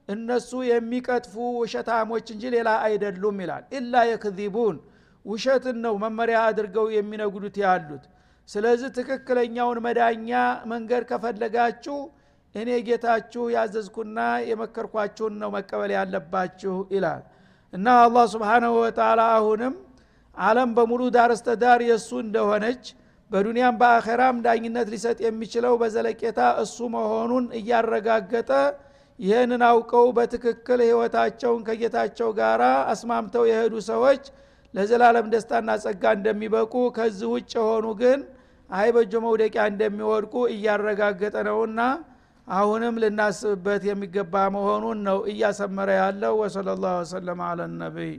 እነሱ 0.09 0.51
የሚቀጥፉ 0.69 1.35
ውሸታሞች 1.61 2.27
እንጂ 2.35 2.45
ሌላ 2.55 2.71
አይደሉም 2.87 3.37
ይላል። 3.45 3.65
ኢላ 3.79 3.95
የክዚቡን 4.09 4.79
ውሸትን 5.25 5.77
ነው 5.85 5.95
መመሪያ 6.03 6.39
አድርገው 6.49 6.87
የሚነጉዱት 6.97 7.57
ያሉት 7.63 8.05
ስለዚህ 8.49 8.91
ትክክለኛውን 8.97 9.79
መዳኛ 9.87 10.31
መንገድ 10.73 11.03
ከፈለጋችሁ 11.11 11.99
እኔ 12.55 12.71
ጌታችሁ 12.89 13.43
ያዘዝኩና 13.55 14.19
የመከርኳችሁን 14.49 15.35
ነው 15.43 15.51
መቀበል 15.57 15.91
ያለባችሁ 15.97 16.75
ይላል። 16.95 17.23
እና 17.73 17.87
አላህ 18.03 18.25
ስብሓናሁ 18.33 18.73
ወተላ 18.81 19.21
አሁንም 19.37 19.75
አለም 20.37 20.71
በሙሉ 20.77 21.03
ዳር 21.15 21.31
እስተዳር 21.37 21.81
የእሱ 21.87 22.11
እንደሆነች 22.25 22.85
በዱንያም 23.31 23.77
በአኸራም 23.81 24.37
ዳኝነት 24.47 24.89
ሊሰጥ 24.93 25.19
የሚችለው 25.27 25.75
በዘለቄታ 25.83 26.41
እሱ 26.63 26.77
መሆኑን 26.95 27.45
እያረጋገጠ 27.59 28.51
ይህንን 29.19 29.63
አውቀው 29.69 30.07
በትክክል 30.17 30.81
ህይወታቸውን 30.87 31.61
ከጌታቸው 31.67 32.29
ጋር 32.39 32.61
አስማምተው 32.93 33.45
የሄዱ 33.51 33.75
ሰዎች 33.91 34.23
ለዘላለም 34.75 35.27
ደስታና 35.33 35.71
ጸጋ 35.83 36.05
እንደሚበቁ 36.17 36.75
ከዚህ 36.97 37.29
ውጭ 37.35 37.53
የሆኑ 37.59 37.87
ግን 38.01 38.21
አይ 38.71 38.89
በጆ 38.97 39.13
መውደቂያ 39.25 39.63
እንደሚወድቁ 39.71 40.35
እያረጋገጠ 40.55 41.37
ነውና 41.49 41.81
አሁንም 42.49 42.95
ልናስብበት 43.03 43.83
የሚገባ 43.89 44.35
መሆኑን 44.55 45.01
ነው 45.09 45.19
እያሰመረ 45.33 45.89
ያለው። 46.01 46.35
ወሰለ 46.41 46.69
ላሁ 46.83 46.95
ወሰለም 47.03 47.41
አለ 47.49 47.61
ነቢይ 47.77 48.15